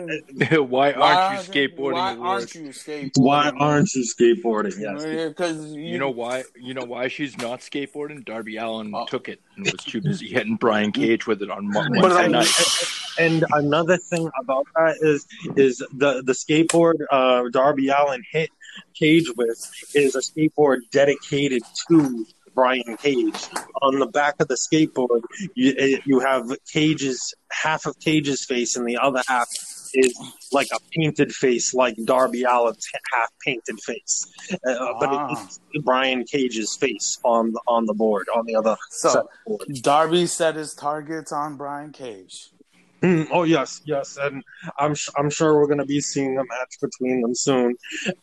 [0.71, 1.93] why aren't Why you skateboarding?
[1.93, 3.11] Why aren't you skateboarding?
[3.19, 4.79] Why aren't you skateboarding?
[4.79, 5.29] Yes.
[5.29, 6.45] Because You know why?
[6.57, 8.25] You know why she's not skateboarding?
[8.25, 9.07] Darby Allin Oh.
[9.07, 12.23] took it and was too busy hitting Brian Cage with it on Monday But Wednesday
[12.23, 12.49] I'm- night.
[13.21, 18.49] And another thing about that is is the the skateboard uh, Darby Allin hit
[18.95, 19.59] Cage with
[19.93, 22.25] is a skateboard dedicated to
[22.59, 23.49] Brian Cage.
[23.83, 25.23] On the back of the skateboard,
[25.55, 29.47] you, you have Cage's half of Cage's face, and the other half
[29.95, 30.13] is
[30.51, 32.85] like a painted face, like Darby Allin's
[33.15, 34.27] half painted face.
[34.53, 34.57] Uh,
[34.99, 35.29] But Ah.
[35.31, 39.83] it's Brian Cage's face on the, on the board on the other So- the board.
[39.83, 42.51] Darby set his targets on Brian Cage.
[43.03, 44.43] Mm, oh yes, yes, and
[44.79, 47.77] I'm sh- I'm sure we're going to be seeing a match between them soon.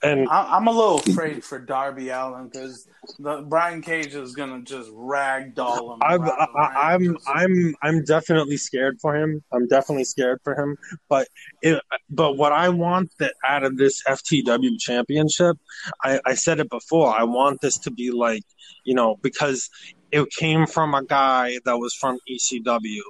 [0.03, 2.86] And I, I'm a little afraid for Darby Allin because
[3.17, 5.99] the Brian Cage is gonna just ragdoll him.
[6.01, 6.47] I'm I,
[6.93, 9.41] I'm I'm I'm definitely scared for him.
[9.53, 10.76] I'm definitely scared for him.
[11.07, 11.28] But
[11.61, 15.55] it, but what I want that out of this FTW championship,
[16.03, 17.17] I, I said it before.
[17.17, 18.43] I want this to be like
[18.84, 19.69] you know because
[20.16, 23.01] it came from a guy that was from ECW,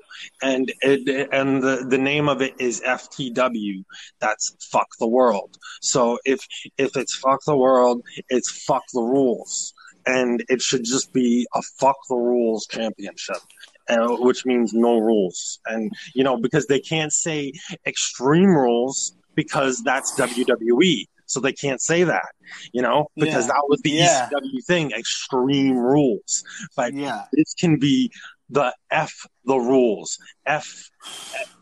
[0.42, 3.84] and it and the the name of it is FTW.
[4.20, 5.58] That's fuck the world.
[5.82, 6.40] So if
[6.78, 9.74] if it's fuck the world, it's fuck the rules,
[10.08, 13.42] and it should just be a fuck the rules championship.
[13.88, 17.54] Uh, which means no rules, and you know because they can't say
[17.86, 22.30] extreme rules because that's WWE, so they can't say that,
[22.72, 23.54] you know, because Yeah.
[23.54, 24.30] that was the Yeah.
[24.32, 26.44] ECW thing, extreme rules.
[26.78, 28.10] But yeah, this can be
[28.50, 29.14] the F
[29.44, 30.18] the rules.
[30.46, 30.90] F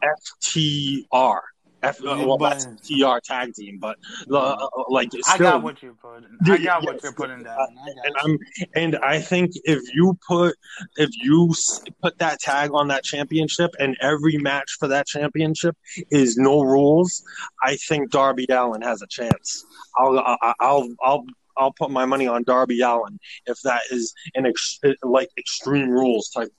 [0.04, 1.42] F T R.
[1.84, 5.84] F uh, well that's T R tag team, but the uh, like I got what
[5.84, 6.30] you're putting.
[6.46, 7.04] I Yeah, got what yes.
[7.04, 7.58] you're putting down.
[7.60, 8.16] I and.
[8.24, 8.38] I'm
[8.76, 10.56] and I think if you put
[10.96, 11.54] if you
[12.02, 15.76] put that tag on that championship and every match for that championship
[16.10, 17.22] is no rules,
[17.62, 19.66] I think Darby Allin has a chance.
[19.98, 21.26] I'll I- I'll I'll
[21.58, 26.30] I'll put my money on Darby Allin if that is an ex, like extreme rules
[26.30, 26.52] type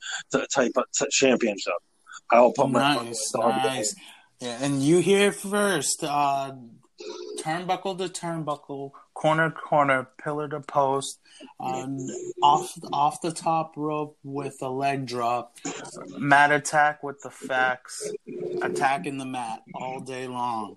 [0.55, 0.73] type
[1.11, 1.75] championship.
[2.31, 3.95] I'll put my money on Darby nice.
[4.45, 6.05] Yeah, and you hear it first.
[6.05, 6.53] Uh,
[7.39, 11.19] turnbuckle to turnbuckle, corner to corner, pillar to post,
[11.61, 11.97] um,
[12.43, 15.57] off off the top rope with a leg drop,
[16.19, 18.13] mat attack with the facts,
[18.61, 20.77] attacking the mat all day long.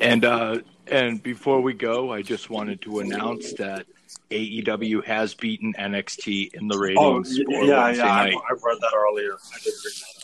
[0.00, 0.58] And uh,
[0.88, 3.86] and before we go, I just wanted to announce that
[4.32, 8.34] AEW has beaten NXT in the Oh ratings y- for yeah, yeah, I, night.
[8.34, 9.34] I read that earlier.
[9.34, 10.23] I did read that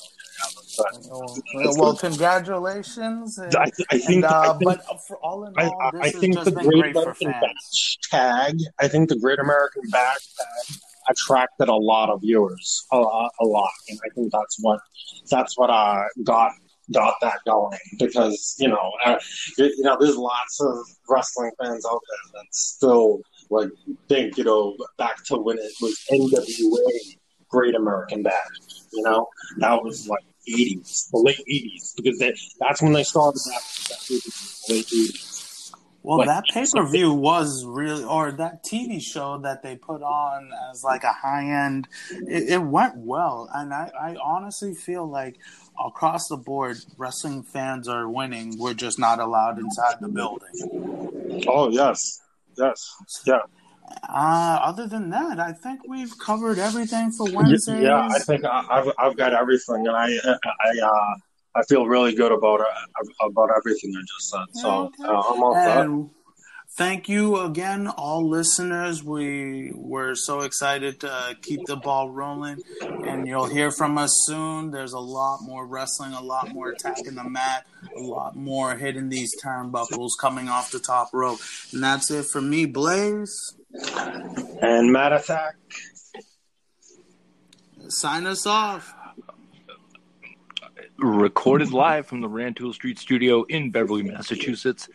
[0.78, 3.38] Yeah, Well, congratulations.
[3.38, 6.00] And, I, I think, and, uh, I think but for all in all, I, this
[6.02, 7.30] I think just the been Great American.
[7.30, 12.98] Bash tag, I think the Great American Bash tag attracted a lot of viewers, a
[12.98, 14.80] lot, a lot, and I think that's what
[15.30, 16.52] that's what uh, got
[16.92, 19.18] got that going because you know uh,
[19.58, 20.76] you know there's lots of
[21.08, 23.68] wrestling fans out there that still like
[24.08, 27.16] think you know back to when it was NWA
[27.48, 28.34] Great American Bash,
[28.92, 33.40] you know that was like 80s, the late 80s because they, that's when they started
[33.46, 34.10] that, that
[34.68, 35.72] late 80s.
[36.02, 40.02] Well, Like- that pay per view was really, or that TV show that they put
[40.02, 43.50] on as like a high end, it, it went well.
[43.54, 45.36] And I, I honestly feel like
[45.84, 48.56] across the board, wrestling fans are winning.
[48.58, 51.44] We're just not allowed inside the building.
[51.46, 52.20] Oh yes,
[52.56, 52.96] yes,
[53.26, 53.40] yeah.
[54.08, 57.82] Uh, other than that, I think we've covered everything for Wednesday.
[57.82, 61.14] Yeah, I think I, I've I've got everything, and I I uh,
[61.54, 64.60] I feel really good about uh, about everything I just said.
[64.62, 65.04] So Okay.
[65.04, 65.88] uh, I'm all set.
[66.76, 69.02] Thank you again, all listeners.
[69.02, 72.62] We were so excited to keep the ball rolling,
[73.04, 74.70] and you'll hear from us soon.
[74.70, 77.66] There's a lot more wrestling, a lot more attacking the mat,
[77.96, 81.40] a lot more hitting these turnbuckles coming off the top rope.
[81.72, 83.56] And that's it for me, Blaze.
[83.72, 85.54] And Matt Attack.
[87.88, 88.94] Sign us off.
[90.98, 94.88] recorded live from the Rantoul Street studio in Beverly, Massachusetts.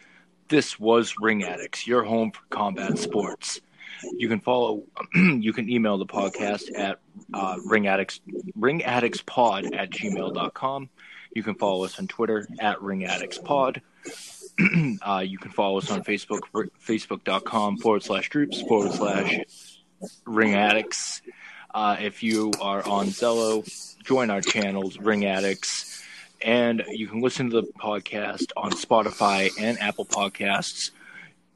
[0.50, 3.60] This was Ring Addicts, your home for combat sports.
[4.18, 4.84] You can follow,
[5.16, 7.00] you can email the podcast at
[7.34, 8.22] uh, Ring Addicts,
[8.56, 10.90] Ring Addicts Pod at gmail.com.
[11.34, 13.82] You can follow us on Twitter at Ring Addicts Pod.
[15.02, 19.40] Uh, you can follow us on Facebook, facebook.com forward slash groups forward slash
[20.26, 21.22] Ring Addicts.
[21.74, 23.68] Uh, if you are on Zello,
[24.04, 26.04] join our channels, Ring Addicts.
[26.42, 30.92] And you can listen to the podcast on Spotify and Apple Podcasts.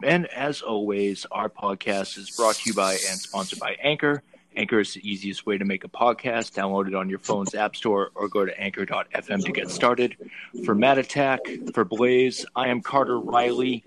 [0.03, 4.23] And as always, our podcast is brought to you by and sponsored by Anchor.
[4.55, 6.53] Anchor is the easiest way to make a podcast.
[6.53, 10.17] Download it on your phone's app store or go to anchor.fm to get started.
[10.65, 11.41] For Matt Attack,
[11.73, 13.83] for Blaze, I am Carter Riley.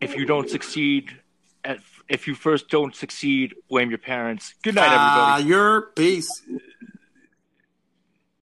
[0.00, 1.16] If you don't succeed,
[1.64, 1.78] at,
[2.08, 4.54] if you first don't succeed, blame your parents.
[4.62, 5.42] Good night, everybody.
[5.44, 6.42] Uh, your peace.